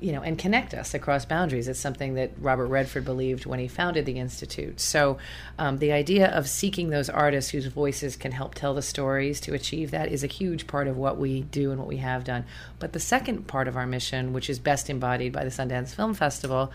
you 0.00 0.12
know, 0.12 0.22
and 0.22 0.38
connect 0.38 0.74
us 0.74 0.94
across 0.94 1.24
boundaries. 1.24 1.68
It's 1.68 1.78
something 1.78 2.14
that 2.14 2.30
Robert 2.40 2.66
Redford 2.66 3.04
believed 3.04 3.46
when 3.46 3.58
he 3.58 3.68
founded 3.68 4.06
the 4.06 4.18
Institute. 4.18 4.80
So, 4.80 5.18
um, 5.58 5.78
the 5.78 5.92
idea 5.92 6.28
of 6.30 6.48
seeking 6.48 6.90
those 6.90 7.10
artists 7.10 7.50
whose 7.50 7.66
voices 7.66 8.16
can 8.16 8.32
help 8.32 8.54
tell 8.54 8.74
the 8.74 8.82
stories 8.82 9.40
to 9.42 9.54
achieve 9.54 9.90
that 9.90 10.10
is 10.10 10.24
a 10.24 10.28
huge 10.28 10.66
part 10.66 10.88
of 10.88 10.96
what 10.96 11.18
we 11.18 11.42
do 11.42 11.70
and 11.70 11.78
what 11.78 11.88
we 11.88 11.98
have 11.98 12.24
done. 12.24 12.44
But 12.78 12.92
the 12.92 13.00
second 13.00 13.46
part 13.46 13.68
of 13.68 13.76
our 13.76 13.86
mission, 13.86 14.32
which 14.32 14.48
is 14.48 14.58
best 14.58 14.88
embodied 14.88 15.32
by 15.32 15.44
the 15.44 15.50
Sundance 15.50 15.94
Film 15.94 16.14
Festival 16.14 16.72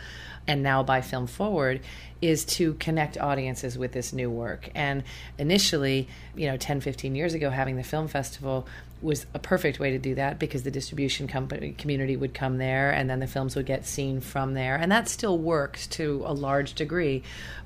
and 0.48 0.64
now 0.64 0.84
by 0.84 1.02
Film 1.02 1.28
Forward, 1.28 1.82
is 2.22 2.46
to 2.46 2.74
connect 2.75 3.18
audiences 3.18 3.78
with 3.78 3.92
this 3.92 4.14
new 4.14 4.30
work. 4.30 4.70
And 4.74 5.04
initially, 5.38 6.08
you 6.36 6.48
know, 6.48 6.58
10, 6.58 6.82
15 6.82 7.16
years 7.16 7.34
ago, 7.34 7.50
having 7.50 7.75
the 7.75 7.84
film 7.84 8.08
festival 8.08 8.68
was 9.02 9.25
a 9.34 9.40
perfect 9.40 9.80
way 9.80 9.92
to 9.92 10.00
do 10.00 10.16
that 10.16 10.40
because 10.40 10.64
the 10.64 10.72
distribution 10.72 11.28
company 11.28 11.74
community 11.74 12.16
would 12.16 12.34
come 12.34 12.58
there 12.58 12.92
and 12.92 13.10
then 13.10 13.20
the 13.20 13.28
films 13.28 13.56
would 13.56 13.66
get 13.66 13.86
seen 13.86 14.20
from 14.20 14.54
there 14.54 14.75
and 14.75 14.92
that 14.92 15.08
still 15.08 15.38
works 15.38 15.86
to 15.86 16.24
a 16.25 16.34
large 16.34 16.74
degree 16.74 17.22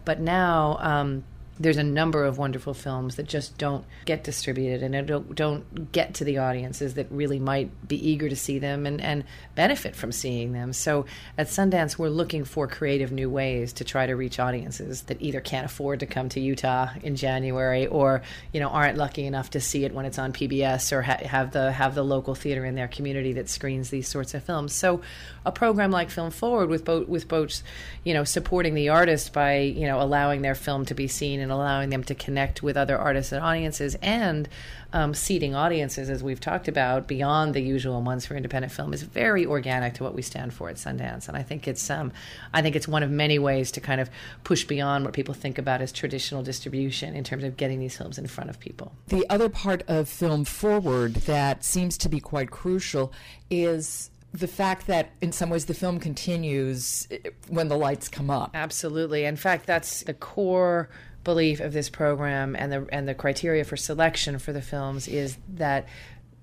but 0.06 0.20
now 0.20 0.78
um, 0.82 1.24
there's 1.60 1.78
a 1.78 1.84
number 1.84 2.24
of 2.24 2.38
wonderful 2.38 2.74
films 2.74 3.16
that 3.16 3.28
just 3.28 3.58
don't 3.58 3.86
get 4.06 4.24
distributed 4.24 4.82
and 4.82 5.08
don't, 5.08 5.36
don't 5.36 5.92
get 5.92 6.14
to 6.16 6.24
the 6.24 6.38
audiences 6.38 6.94
that 6.94 7.08
really 7.12 7.40
might 7.40 7.88
be 7.88 8.10
eager 8.10 8.30
to 8.30 8.36
see 8.36 8.60
them 8.60 8.86
and, 8.86 9.02
and 9.02 9.24
benefit 9.56 9.96
from 9.96 10.12
seeing 10.12 10.54
them. 10.54 10.72
So 10.72 11.06
at 11.38 11.48
Sundance, 11.48 11.98
we're 11.98 12.10
looking 12.10 12.46
for 12.46 12.68
creative 12.68 13.12
new 13.12 13.30
ways 13.30 13.74
to 13.74 13.84
try 13.84 14.06
to 14.06 14.16
reach 14.16 14.40
audiences 14.40 15.04
that 15.04 15.22
either 15.22 15.42
can't 15.42 15.66
afford 15.66 16.00
to 16.00 16.06
come 16.06 16.30
to 16.30 16.40
Utah 16.40 16.90
in 17.04 17.16
January 17.16 17.88
or 17.88 18.22
you 18.54 18.60
know 18.60 18.70
aren't 18.70 18.98
lucky 18.98 19.26
enough 19.26 19.50
to 19.52 19.60
see 19.60 19.84
it 19.84 19.94
when 19.94 20.06
it's 20.06 20.20
on 20.20 20.32
PBS 20.32 20.92
or 20.92 21.02
ha- 21.02 21.20
have 21.26 21.52
the 21.52 21.72
have 21.72 21.96
the 21.96 22.04
local 22.04 22.36
theater 22.36 22.66
in 22.66 22.76
their 22.76 22.88
community 22.88 23.34
that 23.34 23.50
screens 23.50 23.90
these 23.90 24.08
sorts 24.08 24.34
of 24.34 24.44
films. 24.44 24.74
So 24.74 25.02
a 25.46 25.52
program 25.52 25.92
like 25.92 26.10
Film 26.10 26.32
Forward 26.32 26.70
with 26.70 26.86
both 26.86 27.08
with 27.08 27.28
both 27.28 27.62
you 28.04 28.14
know 28.14 28.24
supporting 28.24 28.76
the 28.76 28.90
artist 28.90 29.34
by 29.34 29.60
you 29.60 29.88
know 29.88 30.02
allowing 30.02 30.42
their 30.42 30.56
film 30.56 30.86
to 30.86 30.94
be 30.94 31.08
seen 31.08 31.40
and 31.50 31.60
allowing 31.60 31.90
them 31.90 32.04
to 32.04 32.14
connect 32.14 32.62
with 32.62 32.78
other 32.78 32.98
artists 32.98 33.32
and 33.32 33.44
audiences 33.44 33.98
and 34.02 34.48
um, 34.94 35.14
seeding 35.14 35.56
audiences, 35.56 36.10
as 36.10 36.24
we've 36.24 36.40
talked 36.40 36.68
about, 36.68 37.08
beyond 37.08 37.54
the 37.54 37.62
usual 37.62 38.02
ones 38.02 38.26
for 38.26 38.36
independent 38.36 38.72
film, 38.72 38.94
is 38.94 39.02
very 39.02 39.46
organic 39.46 39.96
to 39.96 40.04
what 40.04 40.14
we 40.14 40.22
stand 40.22 40.54
for 40.54 40.70
at 40.70 40.76
Sundance. 40.76 41.28
And 41.28 41.36
I 41.36 41.44
think 41.44 41.68
it's 41.68 41.90
um, 41.90 42.12
I 42.54 42.62
think 42.62 42.76
it's 42.76 42.88
one 42.88 43.04
of 43.04 43.10
many 43.10 43.40
ways 43.40 43.72
to 43.72 43.82
kind 43.82 44.00
of 44.00 44.10
push 44.44 44.64
beyond 44.64 45.06
what 45.06 45.14
people 45.14 45.34
think 45.34 45.58
about 45.58 45.82
as 45.82 45.92
traditional 45.92 46.44
distribution 46.44 47.16
in 47.16 47.24
terms 47.24 47.44
of 47.44 47.58
getting 47.58 47.80
these 47.80 47.98
films 47.98 48.18
in 48.18 48.28
front 48.28 48.50
of 48.50 48.60
people. 48.60 48.94
The 49.08 49.26
other 49.30 49.50
part 49.50 49.84
of 49.88 50.08
Film 50.08 50.46
Forward 50.46 51.16
that 51.16 51.64
seems 51.64 51.98
to 52.00 52.10
be 52.10 52.20
quite 52.20 52.52
crucial 52.52 53.12
is 53.50 54.12
the 54.34 54.48
fact 54.48 54.88
that 54.88 55.12
in 55.22 55.32
some 55.32 55.50
ways 55.50 55.66
the 55.66 55.74
film 55.74 56.00
continues 56.00 57.08
when 57.48 57.68
the 57.68 57.78
lights 57.78 58.08
come 58.08 58.30
up. 58.30 58.52
Absolutely. 58.54 59.26
In 59.26 59.36
fact, 59.36 59.66
that's 59.66 60.04
the 60.04 60.14
core 60.14 60.90
belief 61.30 61.60
of 61.60 61.74
this 61.74 61.92
program 61.92 62.56
and 62.56 62.72
the 62.72 62.88
and 62.92 63.08
the 63.08 63.14
criteria 63.14 63.64
for 63.64 63.78
selection 63.78 64.40
for 64.40 64.52
the 64.52 64.64
films 64.64 65.08
is 65.08 65.38
that 65.48 65.88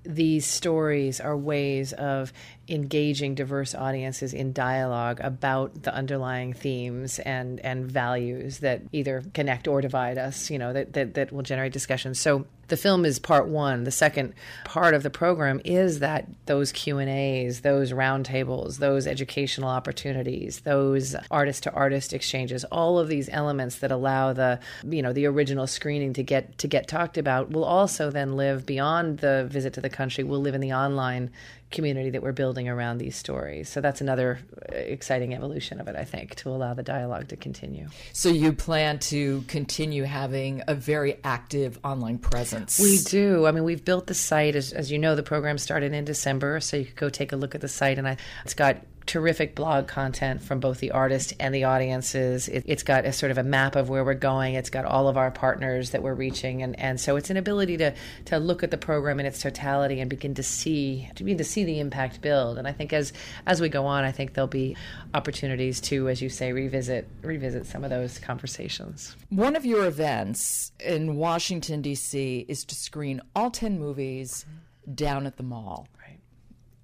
these 0.04 0.46
stories 0.46 1.20
are 1.20 1.36
ways 1.36 1.92
of 1.92 2.32
engaging 2.68 3.34
diverse 3.34 3.74
audiences 3.74 4.34
in 4.34 4.52
dialogue 4.52 5.20
about 5.22 5.82
the 5.82 5.94
underlying 5.94 6.52
themes 6.52 7.18
and 7.20 7.60
and 7.60 7.90
values 7.90 8.58
that 8.58 8.82
either 8.92 9.22
connect 9.34 9.68
or 9.68 9.80
divide 9.80 10.18
us 10.18 10.50
you 10.50 10.58
know 10.58 10.72
that 10.72 10.92
that, 10.94 11.14
that 11.14 11.32
will 11.32 11.42
generate 11.42 11.72
discussion. 11.72 12.14
So 12.14 12.46
the 12.68 12.76
film 12.76 13.04
is 13.04 13.20
part 13.20 13.46
one. 13.46 13.84
The 13.84 13.92
second 13.92 14.34
part 14.64 14.94
of 14.94 15.02
the 15.04 15.10
program 15.10 15.60
is 15.64 16.00
that 16.00 16.26
those 16.46 16.72
q 16.72 16.98
and 16.98 17.08
a's 17.08 17.60
those 17.60 17.92
roundtables 17.92 18.78
those 18.78 19.06
educational 19.06 19.68
opportunities 19.68 20.60
those 20.60 21.14
artist 21.30 21.62
to 21.64 21.72
artist 21.72 22.12
exchanges 22.12 22.64
all 22.64 22.98
of 22.98 23.08
these 23.08 23.28
elements 23.30 23.78
that 23.78 23.92
allow 23.92 24.32
the 24.32 24.58
you 24.84 25.02
know 25.02 25.12
the 25.12 25.26
original 25.26 25.66
screening 25.66 26.12
to 26.12 26.22
get 26.22 26.58
to 26.58 26.66
get 26.66 26.88
talked 26.88 27.18
about 27.18 27.50
will 27.50 27.64
also 27.64 28.10
then 28.10 28.36
live 28.36 28.66
beyond 28.66 29.18
the 29.18 29.46
visit 29.50 29.72
to 29.74 29.80
the 29.80 29.90
country 29.90 30.24
will 30.24 30.40
live 30.40 30.54
in 30.54 30.60
the 30.60 30.72
online 30.72 31.30
community 31.70 32.10
that 32.10 32.22
we're 32.22 32.32
building 32.32 32.55
around 32.64 32.98
these 32.98 33.16
stories. 33.16 33.68
So 33.68 33.80
that's 33.80 34.00
another 34.00 34.38
uh, 34.72 34.74
exciting 34.74 35.34
evolution 35.34 35.80
of 35.80 35.88
it, 35.88 35.96
I 35.96 36.04
think, 36.04 36.34
to 36.36 36.48
allow 36.48 36.72
the 36.72 36.82
dialogue 36.82 37.28
to 37.28 37.36
continue. 37.36 37.88
So 38.12 38.30
you 38.30 38.52
plan 38.52 38.98
to 39.00 39.42
continue 39.48 40.04
having 40.04 40.62
a 40.66 40.74
very 40.74 41.18
active 41.22 41.78
online 41.84 42.18
presence? 42.18 42.78
We 42.78 42.98
do. 42.98 43.46
I 43.46 43.52
mean, 43.52 43.64
we've 43.64 43.84
built 43.84 44.06
the 44.06 44.14
site. 44.14 44.56
As, 44.56 44.72
as 44.72 44.90
you 44.90 44.98
know, 44.98 45.14
the 45.14 45.22
program 45.22 45.58
started 45.58 45.92
in 45.92 46.04
December, 46.04 46.60
so 46.60 46.78
you 46.78 46.86
could 46.86 46.96
go 46.96 47.08
take 47.10 47.32
a 47.32 47.36
look 47.36 47.54
at 47.54 47.60
the 47.60 47.68
site. 47.68 47.98
And 47.98 48.08
I, 48.08 48.16
it's 48.44 48.54
got 48.54 48.78
terrific 49.06 49.54
blog 49.54 49.86
content 49.86 50.42
from 50.42 50.60
both 50.60 50.80
the 50.80 50.90
artist 50.90 51.32
and 51.38 51.54
the 51.54 51.64
audiences. 51.64 52.48
It, 52.48 52.68
has 52.68 52.82
got 52.82 53.04
a 53.04 53.12
sort 53.12 53.30
of 53.30 53.38
a 53.38 53.42
map 53.42 53.76
of 53.76 53.88
where 53.88 54.04
we're 54.04 54.14
going. 54.14 54.54
It's 54.54 54.70
got 54.70 54.84
all 54.84 55.08
of 55.08 55.16
our 55.16 55.30
partners 55.30 55.90
that 55.90 56.02
we're 56.02 56.14
reaching, 56.14 56.62
and, 56.62 56.78
and 56.78 57.00
so 57.00 57.16
it's 57.16 57.30
an 57.30 57.36
ability 57.36 57.76
to 57.78 57.94
to 58.26 58.38
look 58.38 58.62
at 58.62 58.70
the 58.70 58.78
program 58.78 59.20
in 59.20 59.26
its 59.26 59.40
totality 59.40 60.00
and 60.00 60.10
begin 60.10 60.34
to 60.34 60.42
see 60.42 61.08
to 61.14 61.24
begin 61.24 61.38
to 61.38 61.44
see 61.44 61.64
the 61.64 61.80
impact 61.80 62.20
build. 62.20 62.58
And 62.58 62.66
I 62.66 62.72
think 62.72 62.92
as 62.92 63.12
as 63.46 63.60
we 63.60 63.68
go 63.68 63.86
on, 63.86 64.04
I 64.04 64.12
think 64.12 64.34
there'll 64.34 64.48
be 64.48 64.76
opportunities 65.14 65.80
to, 65.82 66.08
as 66.08 66.20
you 66.20 66.28
say, 66.28 66.52
revisit 66.52 67.08
revisit 67.22 67.66
some 67.66 67.84
of 67.84 67.90
those 67.90 68.18
conversations. 68.18 69.16
One 69.30 69.56
of 69.56 69.64
your 69.64 69.86
events 69.86 70.72
in 70.80 71.16
Washington 71.16 71.82
D.C. 71.82 72.44
is 72.48 72.64
to 72.64 72.74
screen 72.74 73.20
all 73.34 73.50
ten 73.50 73.78
movies 73.78 74.44
mm-hmm. 74.48 74.94
down 74.94 75.26
at 75.26 75.36
the 75.36 75.42
mall. 75.42 75.88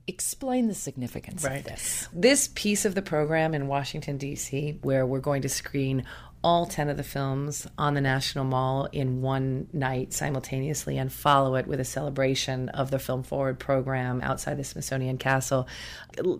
Explain 0.07 0.69
the 0.69 0.75
significance 0.75 1.45
right. 1.45 1.59
of 1.59 1.65
this. 1.65 2.09
This 2.13 2.49
piece 2.55 2.85
of 2.85 2.95
the 2.95 3.03
program 3.03 3.55
in 3.55 3.69
Washington, 3.69 4.17
D.C., 4.17 4.79
where 4.83 5.07
we're 5.07 5.21
going 5.21 5.43
to 5.43 5.49
screen 5.49 6.05
all 6.45 6.67
10 6.67 6.89
of 6.89 6.97
the 6.97 7.05
films 7.05 7.67
on 7.79 7.95
the 7.95 8.01
National 8.01 8.45
Mall 8.45 8.89
in 8.91 9.23
one 9.23 9.69
night 9.73 10.13
simultaneously 10.13 10.99
and 10.99 11.13
follow 11.13 11.55
it 11.55 11.69
with 11.69 11.79
a 11.79 11.85
celebration 11.85 12.69
of 12.71 12.91
the 12.91 12.99
Film 12.99 13.23
Forward 13.23 13.61
program 13.61 14.21
outside 14.23 14.57
the 14.57 14.65
Smithsonian 14.65 15.19
Castle. 15.19 15.69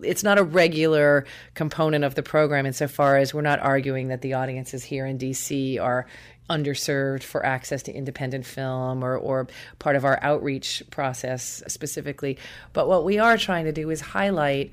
It's 0.03 0.23
not 0.23 0.37
a 0.37 0.43
regular 0.43 1.25
component 1.53 2.03
of 2.03 2.15
the 2.15 2.23
program 2.23 2.65
insofar 2.65 3.17
as 3.17 3.33
we're 3.33 3.41
not 3.41 3.59
arguing 3.59 4.09
that 4.09 4.21
the 4.21 4.33
audiences 4.33 4.83
here 4.83 5.05
in 5.05 5.17
DC 5.17 5.81
are 5.81 6.05
underserved 6.49 7.23
for 7.23 7.45
access 7.45 7.83
to 7.83 7.93
independent 7.93 8.45
film 8.45 9.03
or, 9.03 9.17
or 9.17 9.47
part 9.79 9.95
of 9.95 10.05
our 10.05 10.19
outreach 10.21 10.83
process 10.91 11.63
specifically. 11.67 12.37
But 12.73 12.87
what 12.87 13.05
we 13.05 13.19
are 13.19 13.37
trying 13.37 13.65
to 13.65 13.71
do 13.71 13.89
is 13.89 14.01
highlight 14.01 14.71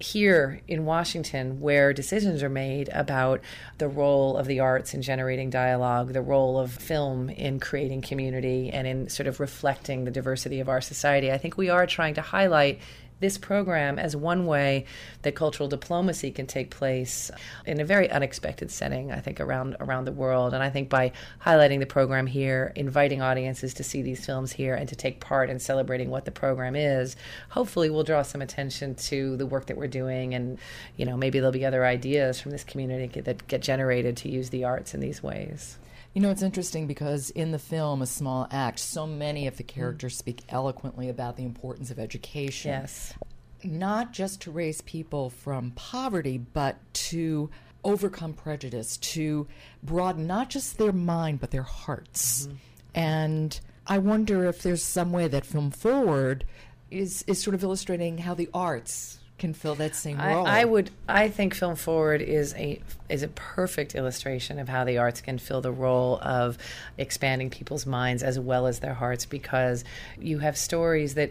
here 0.00 0.60
in 0.68 0.84
Washington, 0.84 1.60
where 1.60 1.92
decisions 1.92 2.42
are 2.42 2.48
made 2.48 2.88
about 2.92 3.40
the 3.78 3.88
role 3.88 4.36
of 4.36 4.46
the 4.46 4.60
arts 4.60 4.94
in 4.94 5.02
generating 5.02 5.50
dialogue, 5.50 6.12
the 6.12 6.22
role 6.22 6.58
of 6.58 6.72
film 6.72 7.28
in 7.30 7.58
creating 7.58 8.02
community, 8.02 8.70
and 8.70 8.86
in 8.86 9.08
sort 9.08 9.26
of 9.26 9.40
reflecting 9.40 10.04
the 10.04 10.10
diversity 10.10 10.60
of 10.60 10.68
our 10.68 10.80
society, 10.80 11.32
I 11.32 11.38
think 11.38 11.56
we 11.56 11.68
are 11.68 11.86
trying 11.86 12.14
to 12.14 12.22
highlight 12.22 12.80
this 13.20 13.38
program 13.38 13.98
as 13.98 14.14
one 14.14 14.46
way 14.46 14.84
that 15.22 15.34
cultural 15.34 15.68
diplomacy 15.68 16.30
can 16.30 16.46
take 16.46 16.70
place 16.70 17.30
in 17.66 17.80
a 17.80 17.84
very 17.84 18.10
unexpected 18.10 18.70
setting, 18.70 19.10
I 19.10 19.20
think, 19.20 19.40
around 19.40 19.76
around 19.80 20.04
the 20.04 20.12
world. 20.12 20.54
And 20.54 20.62
I 20.62 20.70
think 20.70 20.88
by 20.88 21.12
highlighting 21.44 21.80
the 21.80 21.86
program 21.86 22.26
here, 22.26 22.72
inviting 22.76 23.20
audiences 23.20 23.74
to 23.74 23.84
see 23.84 24.02
these 24.02 24.24
films 24.24 24.52
here 24.52 24.74
and 24.74 24.88
to 24.88 24.96
take 24.96 25.20
part 25.20 25.50
in 25.50 25.58
celebrating 25.58 26.10
what 26.10 26.24
the 26.24 26.30
program 26.30 26.76
is, 26.76 27.16
hopefully 27.50 27.90
we'll 27.90 28.04
draw 28.04 28.22
some 28.22 28.42
attention 28.42 28.94
to 28.94 29.36
the 29.36 29.46
work 29.46 29.66
that 29.66 29.76
we're 29.76 29.88
doing 29.88 30.34
and, 30.34 30.58
you 30.96 31.04
know, 31.04 31.16
maybe 31.16 31.38
there'll 31.38 31.52
be 31.52 31.66
other 31.66 31.84
ideas 31.84 32.40
from 32.40 32.52
this 32.52 32.64
community 32.64 33.20
that 33.20 33.46
get 33.48 33.62
generated 33.62 34.16
to 34.18 34.28
use 34.28 34.50
the 34.50 34.64
arts 34.64 34.94
in 34.94 35.00
these 35.00 35.22
ways. 35.22 35.78
You 36.14 36.22
know, 36.22 36.30
it's 36.30 36.42
interesting 36.42 36.86
because 36.86 37.30
in 37.30 37.52
the 37.52 37.58
film, 37.58 38.02
A 38.02 38.06
Small 38.06 38.48
Act, 38.50 38.78
so 38.78 39.06
many 39.06 39.46
of 39.46 39.56
the 39.56 39.64
mm. 39.64 39.68
characters 39.68 40.14
mm. 40.14 40.18
speak 40.18 40.42
eloquently 40.48 41.08
about 41.08 41.36
the 41.36 41.44
importance 41.44 41.90
of 41.90 41.98
education. 41.98 42.70
Yes. 42.70 43.14
Not 43.62 44.12
just 44.12 44.40
to 44.42 44.50
raise 44.50 44.80
people 44.82 45.30
from 45.30 45.72
poverty, 45.72 46.38
but 46.38 46.76
to 46.94 47.50
overcome 47.84 48.32
prejudice, 48.32 48.96
to 48.98 49.46
broaden 49.82 50.26
not 50.26 50.50
just 50.50 50.78
their 50.78 50.92
mind 50.92 51.40
but 51.40 51.50
their 51.50 51.62
hearts. 51.62 52.46
Mm-hmm. 52.46 52.56
And 52.94 53.60
I 53.86 53.98
wonder 53.98 54.44
if 54.44 54.62
there's 54.62 54.82
some 54.82 55.12
way 55.12 55.28
that 55.28 55.46
Film 55.46 55.70
Forward 55.70 56.44
is 56.90 57.22
is 57.26 57.42
sort 57.42 57.54
of 57.54 57.62
illustrating 57.62 58.18
how 58.18 58.34
the 58.34 58.48
arts 58.54 59.17
can 59.38 59.54
fill 59.54 59.74
that 59.76 59.94
same 59.94 60.18
role. 60.18 60.46
I, 60.46 60.60
I, 60.60 60.64
would. 60.64 60.90
I 61.08 61.28
think 61.28 61.54
Film 61.54 61.76
Forward 61.76 62.20
is 62.20 62.54
a 62.54 62.80
is 63.08 63.22
a 63.22 63.28
perfect 63.28 63.94
illustration 63.94 64.58
of 64.58 64.68
how 64.68 64.84
the 64.84 64.98
arts 64.98 65.20
can 65.20 65.38
fill 65.38 65.62
the 65.62 65.72
role 65.72 66.18
of 66.20 66.58
expanding 66.98 67.48
people's 67.48 67.86
minds 67.86 68.22
as 68.22 68.38
well 68.38 68.66
as 68.66 68.80
their 68.80 68.94
hearts, 68.94 69.24
because 69.24 69.84
you 70.20 70.40
have 70.40 70.58
stories 70.58 71.14
that 71.14 71.30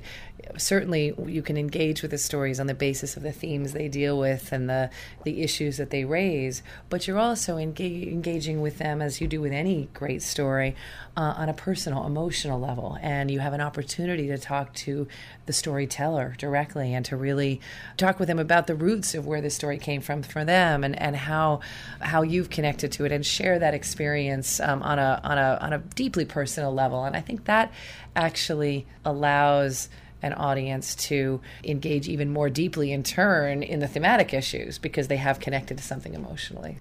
certainly 0.58 1.14
you 1.26 1.42
can 1.42 1.58
engage 1.58 2.02
with 2.02 2.12
the 2.12 2.18
stories 2.18 2.60
on 2.60 2.68
the 2.68 2.74
basis 2.74 3.18
of 3.18 3.24
the 3.24 3.32
themes 3.32 3.74
they 3.74 3.88
deal 3.88 4.18
with 4.18 4.52
and 4.52 4.70
the 4.70 4.90
the 5.24 5.42
issues 5.42 5.78
that 5.78 5.90
they 5.90 6.06
raise, 6.06 6.64
but 6.90 7.08
you're 7.08 7.20
also 7.20 7.58
engage, 7.58 8.08
engaging 8.08 8.62
with 8.62 8.78
them 8.78 9.02
as 9.02 9.22
you 9.22 9.28
do 9.28 9.42
with 9.42 9.52
any 9.52 9.90
great 9.94 10.22
story 10.22 10.76
uh, 11.16 11.34
on 11.38 11.50
a 11.50 11.54
personal, 11.54 12.06
emotional 12.06 12.60
level, 12.60 12.98
and 13.02 13.30
you 13.32 13.40
have 13.40 13.54
an 13.54 13.62
opportunity 13.62 14.28
to 14.28 14.38
talk 14.38 14.74
to 14.74 15.08
the 15.48 15.54
storyteller 15.54 16.36
directly 16.38 16.94
and 16.94 17.06
to 17.06 17.18
really 17.18 17.60
talk 17.98 18.20
with 18.20 18.28
them 18.28 18.40
about 18.40 18.68
the 18.68 18.76
roots 18.76 19.16
of 19.16 19.26
where 19.26 19.42
the 19.42 19.50
story 19.50 19.78
came 19.78 20.02
from 20.02 20.24
for 20.24 20.46
them 20.46 20.84
and, 20.84 21.00
and 21.02 21.16
how 21.16 21.60
how 22.00 22.22
you've 22.22 22.50
connected 22.50 22.92
to 22.94 23.06
it 23.06 23.12
and 23.12 23.26
share 23.26 23.60
that 23.60 23.74
experience 23.74 24.60
um, 24.60 24.82
on 24.84 25.00
a 25.00 25.20
on 25.24 25.38
a 25.38 25.58
on 25.62 25.74
a 25.74 25.80
deeply 25.80 26.26
personal 26.26 26.74
level. 26.74 27.04
And 27.04 27.16
I 27.16 27.22
think 27.22 27.46
that 27.46 27.72
actually 28.16 28.86
allows 29.04 29.90
an 30.22 30.34
audience 30.34 30.96
to 30.96 31.42
engage 31.64 32.08
even 32.08 32.32
more 32.32 32.50
deeply 32.50 32.92
in 32.92 33.04
turn 33.04 33.64
in 33.64 33.80
the 33.80 33.88
thematic 33.88 34.34
issues 34.34 34.78
because 34.78 35.08
they 35.08 35.18
have 35.18 35.40
connected 35.40 35.78
to 35.78 35.84
something 35.84 36.14
emotionally. 36.14 36.80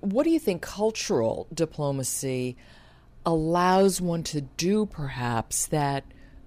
What 0.00 0.24
do 0.24 0.30
you 0.30 0.38
think 0.38 0.62
cultural 0.62 1.46
diplomacy 1.52 2.56
allows 3.26 4.00
one 4.00 4.22
to 4.24 4.40
do, 4.40 4.86
perhaps, 4.86 5.66
that 5.66 6.04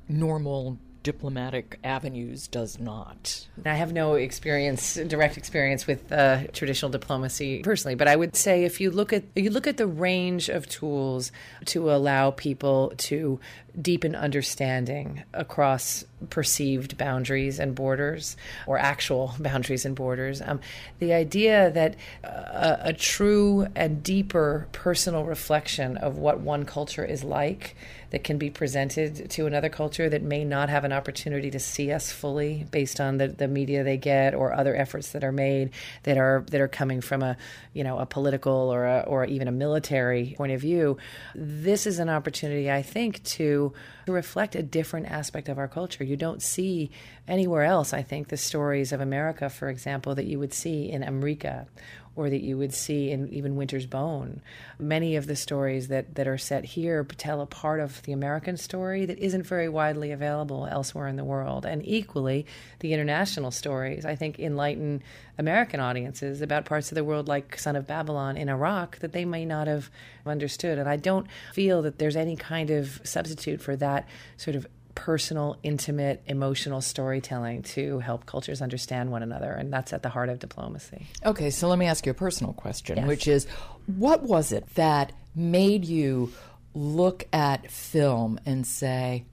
normal 0.08 0.78
diplomatic 1.04 1.80
avenues 1.84 2.48
does 2.48 2.80
not. 2.80 3.48
I 3.66 3.76
have 3.76 3.94
no 3.94 4.16
experience, 4.16 4.96
direct 4.96 5.38
experience 5.38 5.86
with 5.86 6.12
uh, 6.12 6.48
traditional 6.54 6.90
diplomacy 6.90 7.62
personally, 7.62 7.96
but 7.96 8.08
I 8.08 8.16
would 8.16 8.36
say 8.36 8.64
if 8.64 8.82
you 8.82 8.90
look 8.90 9.14
at 9.14 9.24
you 9.36 9.50
look 9.50 9.68
at 9.68 9.78
the 9.78 9.88
range 9.88 10.50
of 10.50 10.68
tools 10.68 11.32
to 11.66 11.92
allow 11.92 12.32
people 12.32 12.94
to 12.98 13.40
deepen 13.80 14.16
understanding 14.16 15.24
across 15.34 16.06
perceived 16.30 16.98
boundaries 16.98 17.60
and 17.60 17.76
borders 17.76 18.38
or 18.68 18.78
actual 18.78 19.34
boundaries 19.40 19.86
and 19.86 19.96
borders. 19.96 20.42
Um, 20.42 20.60
the 21.00 21.14
idea 21.14 21.72
that 21.72 21.96
uh, 22.24 22.78
a 22.82 22.94
true 22.94 23.68
and 23.76 24.04
deeper 24.04 24.68
personal 24.72 25.24
reflection 25.24 25.98
of 25.98 26.18
what 26.18 26.40
one 26.40 26.66
culture 26.66 27.04
is 27.04 27.24
like 27.24 27.76
that 28.12 28.24
can 28.24 28.38
be 28.38 28.52
presented 28.52 29.28
to 29.32 29.48
another 29.48 29.70
culture 29.70 30.08
that 30.08 30.22
may 30.22 30.46
not 30.46 30.70
have 30.70 30.84
an 30.84 30.94
opportunity 30.94 31.50
to 31.50 31.60
see 31.60 31.92
us 31.92 32.12
fully 32.12 32.64
based 32.70 33.00
on 33.00 33.18
the, 33.18 33.28
the 33.28 33.48
media 33.48 33.84
they 33.84 33.98
get 33.98 34.36
or 34.36 34.54
other 34.54 34.76
efforts 34.76 35.14
that 35.14 35.24
are 35.24 35.32
made 35.32 35.72
that 36.04 36.16
are 36.16 36.46
that 36.52 36.62
are 36.62 36.68
coming 36.68 37.02
from 37.02 37.24
a 37.24 37.36
you 37.74 37.84
know 37.84 37.98
a 37.98 38.06
political 38.06 38.54
or 38.54 38.86
a, 38.86 39.00
or 39.08 39.26
even 39.26 39.48
a 39.48 39.52
military 39.52 40.36
point 40.38 40.52
of 40.52 40.62
view. 40.62 40.96
This 41.34 41.88
is 41.88 41.98
an 41.98 42.08
opportunity, 42.08 42.72
I 42.72 42.84
think, 42.84 43.24
to 43.24 43.63
to 44.06 44.12
reflect 44.12 44.56
a 44.56 44.64
different 44.64 45.08
aspect 45.08 45.50
of 45.50 45.58
our 45.58 45.68
culture. 45.68 46.04
You 46.04 46.18
don't 46.18 46.42
see 46.42 46.92
anywhere 47.28 47.64
else, 47.64 47.94
I 47.94 48.02
think, 48.02 48.28
the 48.28 48.38
stories 48.38 48.92
of 48.92 49.02
America, 49.02 49.50
for 49.50 49.70
example, 49.70 50.16
that 50.16 50.26
you 50.26 50.40
would 50.40 50.54
see 50.54 50.90
in 50.90 51.04
America 51.04 51.68
or 52.16 52.30
that 52.30 52.42
you 52.42 52.58
would 52.58 52.74
see 52.74 53.10
in 53.12 53.28
even 53.30 53.56
Winter's 53.56 53.86
Bone. 53.88 54.42
Many 54.78 55.16
of 55.16 55.26
the 55.26 55.36
stories 55.36 55.88
that, 55.88 56.16
that 56.16 56.28
are 56.28 56.38
set 56.38 56.64
here 56.64 57.04
tell 57.04 57.42
a 57.42 57.46
part 57.46 57.80
of 57.80 58.02
the 58.04 58.12
American 58.12 58.56
story 58.58 59.06
that 59.06 59.18
isn't 59.18 59.48
very 59.48 59.68
widely 59.68 60.12
available 60.12 60.68
elsewhere 60.68 61.08
in 61.08 61.16
the 61.16 61.24
world. 61.24 61.66
And 61.66 61.86
equally, 61.86 62.46
the 62.80 62.94
international 62.94 63.52
stories, 63.52 64.06
I 64.06 64.16
think, 64.16 64.40
enlighten 64.40 65.02
American 65.38 65.80
audiences 65.80 66.42
about 66.42 66.66
parts 66.66 66.92
of 66.92 66.96
the 66.96 67.04
world 67.04 67.28
like 67.28 67.58
Son 67.58 67.76
of 67.76 67.88
Babylon 67.88 68.38
in 68.38 68.50
Iraq 68.50 69.00
that 69.00 69.12
they 69.12 69.26
may 69.26 69.46
not 69.46 69.68
have 69.68 69.90
understood. 70.26 70.78
And 70.78 70.88
I 70.88 70.98
don't 70.98 71.28
feel 71.54 71.82
that 71.82 71.98
there's 71.98 72.16
any 72.16 72.36
kind 72.36 72.70
of 72.70 73.02
substitute 73.04 73.62
for 73.62 73.76
that 73.78 74.08
sort 74.38 74.56
of 74.56 74.68
personal, 74.96 75.58
intimate, 75.64 76.24
emotional 76.26 76.82
storytelling 76.82 77.64
to 77.64 78.00
help 78.00 78.26
cultures 78.26 78.62
understand 78.62 79.12
one 79.12 79.24
another. 79.24 79.52
And 79.52 79.72
that's 79.72 79.94
at 79.94 80.04
the 80.04 80.10
heart 80.10 80.30
of 80.30 80.40
diplomacy. 80.40 81.08
Okay, 81.26 81.50
so 81.50 81.68
let 81.68 81.80
me 81.80 81.86
ask 81.86 82.06
you 82.06 82.12
a 82.12 82.16
personal 82.16 82.54
question, 82.54 82.98
yes. 82.98 83.08
which 83.08 83.28
is 83.28 83.48
what 83.86 84.24
was 84.24 84.52
it 84.52 84.66
that 84.76 85.12
made 85.36 85.86
you 85.86 86.32
look 86.74 87.26
at 87.34 87.70
film 87.72 88.40
and 88.46 88.66
say, 88.66 89.26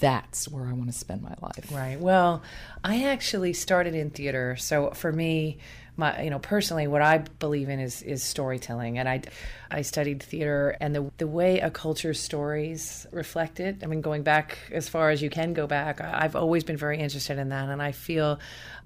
that's 0.00 0.48
where 0.48 0.66
I 0.66 0.72
want 0.72 0.90
to 0.90 0.98
spend 0.98 1.22
my 1.22 1.34
life? 1.40 1.70
Right. 1.72 1.98
Well, 1.98 2.42
I 2.82 3.04
actually 3.04 3.52
started 3.52 3.94
in 3.94 4.10
theater. 4.10 4.56
So 4.56 4.90
for 4.90 5.12
me, 5.12 5.58
my 5.96 6.22
you 6.22 6.30
know 6.30 6.38
personally 6.38 6.86
what 6.86 7.02
I 7.02 7.18
believe 7.18 7.68
in 7.68 7.80
is 7.80 8.02
is 8.02 8.22
storytelling. 8.22 8.98
And 8.98 9.08
I 9.08 9.22
I 9.70 9.82
studied 9.82 10.22
theater 10.22 10.76
and 10.80 10.94
the 10.94 11.10
the 11.18 11.26
way 11.26 11.60
a 11.60 11.70
culture's 11.70 12.20
stories 12.20 13.06
reflect 13.12 13.60
it 13.60 13.78
I 13.82 13.86
mean 13.86 14.00
going 14.00 14.22
back 14.22 14.58
as 14.72 14.88
far 14.88 15.10
as 15.10 15.22
you 15.22 15.30
can 15.30 15.52
go 15.52 15.66
back 15.66 16.00
I've 16.00 16.36
always 16.36 16.64
been 16.64 16.76
very 16.76 16.98
interested 16.98 17.38
in 17.38 17.50
that. 17.50 17.68
And 17.68 17.82
I 17.82 17.92
feel 17.92 18.38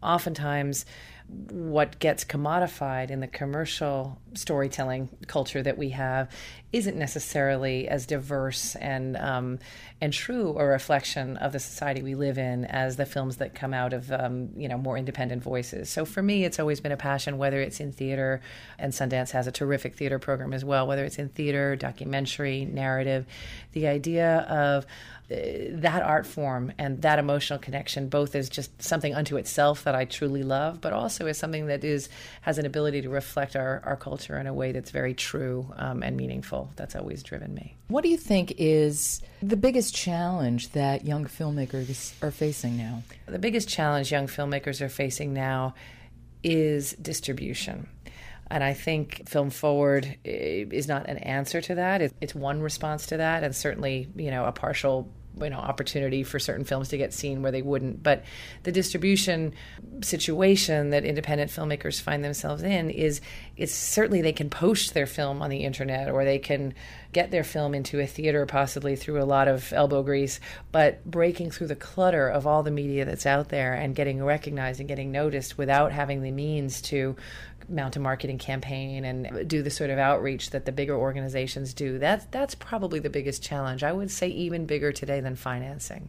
oftentimes 0.02 0.84
what 1.28 1.98
gets 1.98 2.24
commodified 2.24 3.10
in 3.10 3.18
the 3.18 3.26
commercial 3.26 4.20
storytelling 4.34 5.08
culture 5.26 5.60
that 5.62 5.76
we 5.76 5.90
have 5.90 6.30
isn't 6.72 6.96
necessarily 6.96 7.88
as 7.88 8.06
diverse 8.06 8.76
and 8.76 9.16
um, 9.16 9.58
and 10.00 10.12
true 10.12 10.56
a 10.56 10.64
reflection 10.64 11.36
of 11.38 11.52
the 11.52 11.58
society 11.58 12.02
we 12.02 12.14
live 12.14 12.38
in 12.38 12.64
as 12.66 12.96
the 12.96 13.06
films 13.06 13.38
that 13.38 13.54
come 13.54 13.74
out 13.74 13.92
of 13.92 14.12
um, 14.12 14.50
you 14.56 14.68
know 14.68 14.78
more 14.78 14.96
independent 14.96 15.42
voices. 15.42 15.88
So 15.88 16.04
for 16.04 16.22
me, 16.22 16.44
it's 16.44 16.60
always 16.60 16.80
been 16.80 16.92
a 16.92 16.96
passion, 16.96 17.38
whether 17.38 17.60
it's 17.60 17.80
in 17.80 17.92
theater, 17.92 18.40
and 18.78 18.92
Sundance 18.92 19.30
has 19.30 19.48
a 19.48 19.52
terrific 19.52 19.96
theater 19.96 20.20
program 20.20 20.52
as 20.52 20.64
well. 20.64 20.86
Whether 20.86 21.04
it's 21.04 21.18
in 21.18 21.30
theater, 21.30 21.74
documentary, 21.74 22.66
narrative, 22.66 23.26
the 23.72 23.88
idea 23.88 24.40
of 24.48 24.86
that 25.28 26.02
art 26.02 26.24
form 26.24 26.72
and 26.78 27.02
that 27.02 27.18
emotional 27.18 27.58
connection 27.58 28.08
both 28.08 28.34
is 28.36 28.48
just 28.48 28.80
something 28.80 29.14
unto 29.14 29.36
itself 29.36 29.84
that 29.84 29.94
I 29.94 30.04
truly 30.04 30.44
love, 30.44 30.80
but 30.80 30.92
also 30.92 31.26
is 31.26 31.36
something 31.36 31.66
that 31.66 31.82
is 31.82 32.08
has 32.42 32.58
an 32.58 32.66
ability 32.66 33.02
to 33.02 33.08
reflect 33.08 33.56
our, 33.56 33.82
our 33.84 33.96
culture 33.96 34.38
in 34.38 34.46
a 34.46 34.54
way 34.54 34.72
that's 34.72 34.90
very 34.90 35.14
true 35.14 35.72
um, 35.76 36.02
and 36.02 36.16
meaningful. 36.16 36.70
That's 36.76 36.94
always 36.94 37.22
driven 37.22 37.54
me. 37.54 37.76
What 37.88 38.02
do 38.02 38.08
you 38.08 38.16
think 38.16 38.54
is 38.56 39.20
the 39.42 39.56
biggest 39.56 39.94
challenge 39.94 40.70
that 40.70 41.04
young 41.04 41.24
filmmakers 41.24 42.12
are 42.22 42.30
facing 42.30 42.76
now? 42.76 43.02
The 43.26 43.38
biggest 43.40 43.68
challenge 43.68 44.12
young 44.12 44.28
filmmakers 44.28 44.80
are 44.80 44.88
facing 44.88 45.34
now 45.34 45.74
is 46.44 46.92
distribution. 46.92 47.88
And 48.50 48.62
I 48.62 48.74
think 48.74 49.28
Film 49.28 49.50
Forward 49.50 50.16
eh, 50.24 50.64
is 50.70 50.86
not 50.86 51.08
an 51.08 51.18
answer 51.18 51.60
to 51.60 51.74
that. 51.76 52.00
It's 52.20 52.34
one 52.34 52.60
response 52.60 53.06
to 53.06 53.16
that, 53.16 53.42
and 53.42 53.54
certainly, 53.54 54.08
you 54.16 54.30
know, 54.30 54.44
a 54.44 54.52
partial 54.52 55.08
you 55.40 55.50
know 55.50 55.58
opportunity 55.58 56.22
for 56.22 56.38
certain 56.38 56.64
films 56.64 56.88
to 56.88 56.96
get 56.96 57.12
seen 57.12 57.42
where 57.42 57.52
they 57.52 57.62
wouldn't 57.62 58.02
but 58.02 58.24
the 58.62 58.72
distribution 58.72 59.52
situation 60.02 60.90
that 60.90 61.04
independent 61.04 61.50
filmmakers 61.50 62.00
find 62.00 62.24
themselves 62.24 62.62
in 62.62 62.90
is 62.90 63.20
it's 63.56 63.74
certainly 63.74 64.22
they 64.22 64.32
can 64.32 64.48
post 64.48 64.94
their 64.94 65.06
film 65.06 65.42
on 65.42 65.50
the 65.50 65.58
internet 65.58 66.08
or 66.08 66.24
they 66.24 66.38
can 66.38 66.72
get 67.12 67.30
their 67.30 67.44
film 67.44 67.74
into 67.74 68.00
a 68.00 68.06
theater 68.06 68.46
possibly 68.46 68.96
through 68.96 69.22
a 69.22 69.24
lot 69.24 69.48
of 69.48 69.72
elbow 69.72 70.02
grease 70.02 70.40
but 70.72 71.04
breaking 71.04 71.50
through 71.50 71.66
the 71.66 71.76
clutter 71.76 72.28
of 72.28 72.46
all 72.46 72.62
the 72.62 72.70
media 72.70 73.04
that's 73.04 73.26
out 73.26 73.48
there 73.48 73.74
and 73.74 73.94
getting 73.94 74.22
recognized 74.22 74.80
and 74.80 74.88
getting 74.88 75.10
noticed 75.12 75.58
without 75.58 75.92
having 75.92 76.22
the 76.22 76.30
means 76.30 76.80
to 76.80 77.16
mount 77.68 77.96
a 77.96 78.00
marketing 78.00 78.38
campaign 78.38 79.04
and 79.04 79.48
do 79.48 79.62
the 79.62 79.70
sort 79.70 79.90
of 79.90 79.98
outreach 79.98 80.50
that 80.50 80.64
the 80.64 80.72
bigger 80.72 80.96
organizations 80.96 81.74
do. 81.74 81.98
That's 81.98 82.24
that's 82.26 82.54
probably 82.54 82.98
the 83.00 83.10
biggest 83.10 83.42
challenge. 83.42 83.82
I 83.82 83.92
would 83.92 84.10
say 84.10 84.28
even 84.28 84.66
bigger 84.66 84.92
today 84.92 85.20
than 85.20 85.36
financing. 85.36 86.08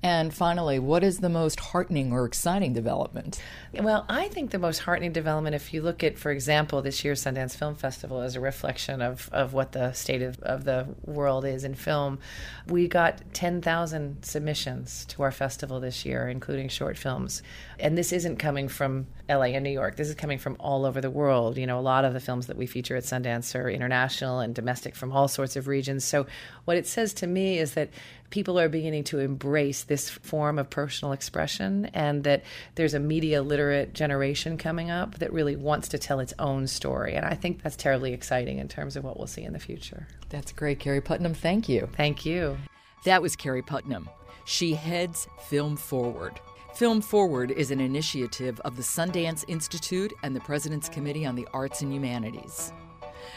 And 0.00 0.32
finally, 0.32 0.78
what 0.78 1.02
is 1.02 1.18
the 1.18 1.28
most 1.28 1.58
heartening 1.58 2.12
or 2.12 2.24
exciting 2.24 2.72
development? 2.72 3.42
Well, 3.74 4.04
I 4.08 4.28
think 4.28 4.52
the 4.52 4.58
most 4.58 4.78
heartening 4.78 5.12
development, 5.12 5.56
if 5.56 5.74
you 5.74 5.82
look 5.82 6.04
at, 6.04 6.16
for 6.16 6.30
example, 6.30 6.82
this 6.82 7.04
year's 7.04 7.24
Sundance 7.24 7.56
Film 7.56 7.74
Festival 7.74 8.20
as 8.20 8.36
a 8.36 8.40
reflection 8.40 9.02
of, 9.02 9.28
of 9.32 9.54
what 9.54 9.72
the 9.72 9.92
state 9.92 10.22
of, 10.22 10.38
of 10.40 10.62
the 10.62 10.86
world 11.04 11.44
is 11.44 11.64
in 11.64 11.74
film, 11.74 12.20
we 12.68 12.86
got 12.86 13.20
10,000 13.34 14.24
submissions 14.24 15.04
to 15.06 15.22
our 15.24 15.32
festival 15.32 15.80
this 15.80 16.04
year, 16.04 16.28
including 16.28 16.68
short 16.68 16.96
films. 16.96 17.42
And 17.80 17.98
this 17.98 18.12
isn't 18.12 18.36
coming 18.36 18.68
from 18.68 19.08
LA 19.28 19.46
and 19.46 19.64
New 19.64 19.70
York. 19.70 19.96
This 19.96 20.08
is 20.08 20.14
coming 20.14 20.38
from 20.38 20.56
all 20.60 20.84
over 20.84 21.00
the 21.00 21.10
world. 21.10 21.58
You 21.58 21.66
know, 21.66 21.78
a 21.78 21.82
lot 21.82 22.04
of 22.04 22.12
the 22.14 22.20
films 22.20 22.46
that 22.46 22.56
we 22.56 22.66
feature 22.66 22.96
at 22.96 23.02
Sundance 23.02 23.58
are 23.58 23.68
international 23.68 24.38
and 24.38 24.54
domestic 24.54 24.94
from 24.94 25.12
all 25.12 25.26
sorts 25.26 25.56
of 25.56 25.66
regions. 25.66 26.04
So, 26.04 26.26
what 26.64 26.76
it 26.76 26.86
says 26.86 27.12
to 27.14 27.26
me 27.26 27.58
is 27.58 27.74
that 27.74 27.90
people 28.30 28.58
are 28.58 28.68
beginning 28.68 29.04
to 29.04 29.18
embrace 29.18 29.84
this 29.84 30.10
form 30.10 30.58
of 30.58 30.68
personal 30.70 31.12
expression 31.12 31.86
and 31.94 32.24
that 32.24 32.44
there's 32.74 32.94
a 32.94 33.00
media 33.00 33.42
literate 33.42 33.94
generation 33.94 34.58
coming 34.58 34.90
up 34.90 35.18
that 35.18 35.32
really 35.32 35.56
wants 35.56 35.88
to 35.88 35.98
tell 35.98 36.20
its 36.20 36.34
own 36.38 36.66
story. 36.66 37.14
And 37.14 37.24
I 37.24 37.34
think 37.34 37.62
that's 37.62 37.76
terribly 37.76 38.12
exciting 38.12 38.58
in 38.58 38.68
terms 38.68 38.96
of 38.96 39.04
what 39.04 39.16
we'll 39.16 39.26
see 39.26 39.42
in 39.42 39.52
the 39.52 39.58
future. 39.58 40.06
That's 40.28 40.52
great, 40.52 40.78
Keri 40.78 41.00
Putnam. 41.00 41.34
Thank 41.34 41.68
you. 41.68 41.88
Thank 41.96 42.26
you. 42.26 42.58
That 43.04 43.22
was 43.22 43.36
Keri 43.36 43.62
Putnam. 43.62 44.08
She 44.44 44.74
heads 44.74 45.28
Film 45.48 45.76
Forward. 45.76 46.40
Film 46.74 47.00
Forward 47.00 47.50
is 47.50 47.70
an 47.70 47.80
initiative 47.80 48.60
of 48.60 48.76
the 48.76 48.82
Sundance 48.82 49.44
Institute 49.48 50.12
and 50.22 50.34
the 50.36 50.40
President's 50.40 50.88
Committee 50.88 51.26
on 51.26 51.34
the 51.34 51.46
Arts 51.52 51.82
and 51.82 51.92
Humanities. 51.92 52.72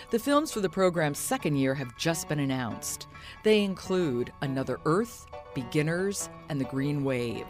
The 0.09 0.19
films 0.19 0.51
for 0.51 0.59
the 0.59 0.69
program's 0.69 1.17
second 1.17 1.55
year 1.55 1.73
have 1.75 1.97
just 1.97 2.27
been 2.27 2.39
announced. 2.39 3.07
They 3.43 3.63
include 3.63 4.33
Another 4.41 4.79
Earth, 4.85 5.25
Beginners, 5.53 6.29
and 6.49 6.59
The 6.59 6.65
Green 6.65 7.03
Wave. 7.03 7.45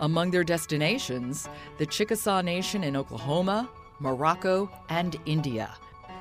Among 0.00 0.30
their 0.30 0.44
destinations, 0.44 1.48
the 1.78 1.86
Chickasaw 1.86 2.40
Nation 2.42 2.84
in 2.84 2.96
Oklahoma, 2.96 3.68
Morocco, 3.98 4.70
and 4.88 5.16
India. 5.26 5.74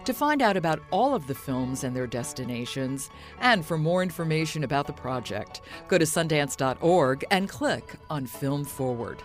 To 0.06 0.14
find 0.14 0.42
out 0.42 0.56
about 0.56 0.82
all 0.92 1.16
of 1.16 1.26
the 1.26 1.34
films 1.34 1.84
and 1.84 1.96
their 1.96 2.06
destinations, 2.06 3.10
and 3.40 3.66
for 3.66 3.78
more 3.78 4.04
information 4.04 4.64
about 4.64 4.86
the 4.86 4.94
project, 4.94 5.62
go 5.88 5.98
to 5.98 6.06
Sundance.org 6.06 7.26
and 7.32 7.50
click 7.50 7.96
on 8.10 8.28
Film 8.28 8.64
Forward. 8.64 9.24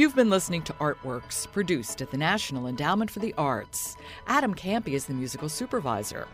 You've 0.00 0.16
been 0.16 0.30
listening 0.30 0.62
to 0.62 0.72
Artworks, 0.80 1.46
produced 1.52 2.00
at 2.00 2.10
the 2.10 2.16
National 2.16 2.68
Endowment 2.68 3.10
for 3.10 3.18
the 3.18 3.34
Arts. 3.36 3.98
Adam 4.26 4.54
Kampe 4.54 4.94
is 4.94 5.04
the 5.04 5.12
musical 5.12 5.50
supervisor. 5.50 6.26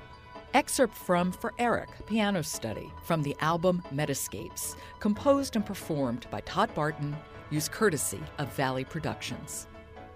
Excerpt 0.55 0.95
from 0.95 1.33
For 1.33 1.53
Eric, 1.59 1.89
piano 2.07 2.43
study 2.43 2.93
from 3.03 3.25
the 3.25 3.35
album 3.41 3.83
Metascapes, 3.93 4.77
composed 5.01 5.57
and 5.57 5.67
performed 5.67 6.29
by 6.31 6.43
Todd 6.43 6.73
Barton, 6.77 7.17
used 7.51 7.73
courtesy 7.73 8.21
of 8.39 8.55
Valley 8.55 8.85
Productions. 8.85 9.67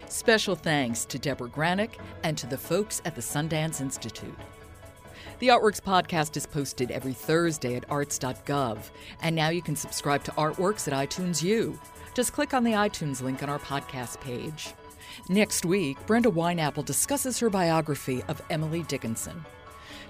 Special 0.07 0.55
thanks 0.55 1.05
to 1.07 1.19
Deborah 1.19 1.51
Granik 1.51 1.99
and 2.23 2.39
to 2.39 2.47
the 2.47 2.57
folks 2.57 3.03
at 3.05 3.17
the 3.17 3.21
Sundance 3.21 3.81
Institute. 3.81 4.39
The 5.41 5.49
Artworks 5.49 5.81
podcast 5.81 6.37
is 6.37 6.45
posted 6.45 6.91
every 6.91 7.15
Thursday 7.15 7.75
at 7.75 7.91
arts.gov, 7.91 8.79
and 9.23 9.35
now 9.35 9.49
you 9.49 9.63
can 9.63 9.75
subscribe 9.75 10.23
to 10.25 10.33
Artworks 10.33 10.87
at 10.87 11.09
iTunes 11.09 11.43
U. 11.43 11.81
Just 12.13 12.35
click 12.35 12.53
on 12.53 12.63
the 12.63 12.73
iTunes 12.73 13.23
link 13.23 13.43
on 13.43 13.49
our 13.49 13.59
podcast 13.59 14.21
page. 14.21 14.75
Next 15.31 15.65
week, 15.65 15.97
Brenda 16.07 16.31
Wineapple 16.31 16.85
discusses 16.85 17.39
her 17.39 17.49
biography 17.49 18.23
of 18.29 18.43
Emily 18.51 18.83
Dickinson. 18.83 19.47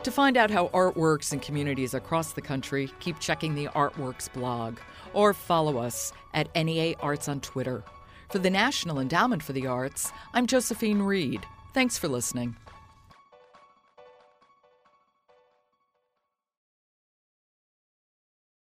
To 0.03 0.11
find 0.11 0.37
out 0.37 0.51
how 0.51 0.67
artworks 0.69 1.31
and 1.31 1.41
communities 1.41 1.95
across 1.95 2.33
the 2.33 2.43
country, 2.43 2.91
keep 2.99 3.21
checking 3.21 3.55
the 3.55 3.69
Artworks 3.69 4.33
blog 4.33 4.79
or 5.15 5.33
follow 5.33 5.79
us 5.79 6.13
at 6.35 6.53
NEA 6.57 6.97
Arts 6.99 7.29
on 7.29 7.41
Twitter. 7.41 7.85
For 8.31 8.41
the 8.41 8.51
National 8.51 8.99
Endowment 8.99 9.45
for 9.45 9.53
the 9.53 9.69
Arts, 9.69 10.11
I'm 10.35 10.49
Josephine 10.49 11.03
Reed. 11.03 11.47
Thanks 11.73 11.97
for 11.97 12.09
listening. 12.09 12.57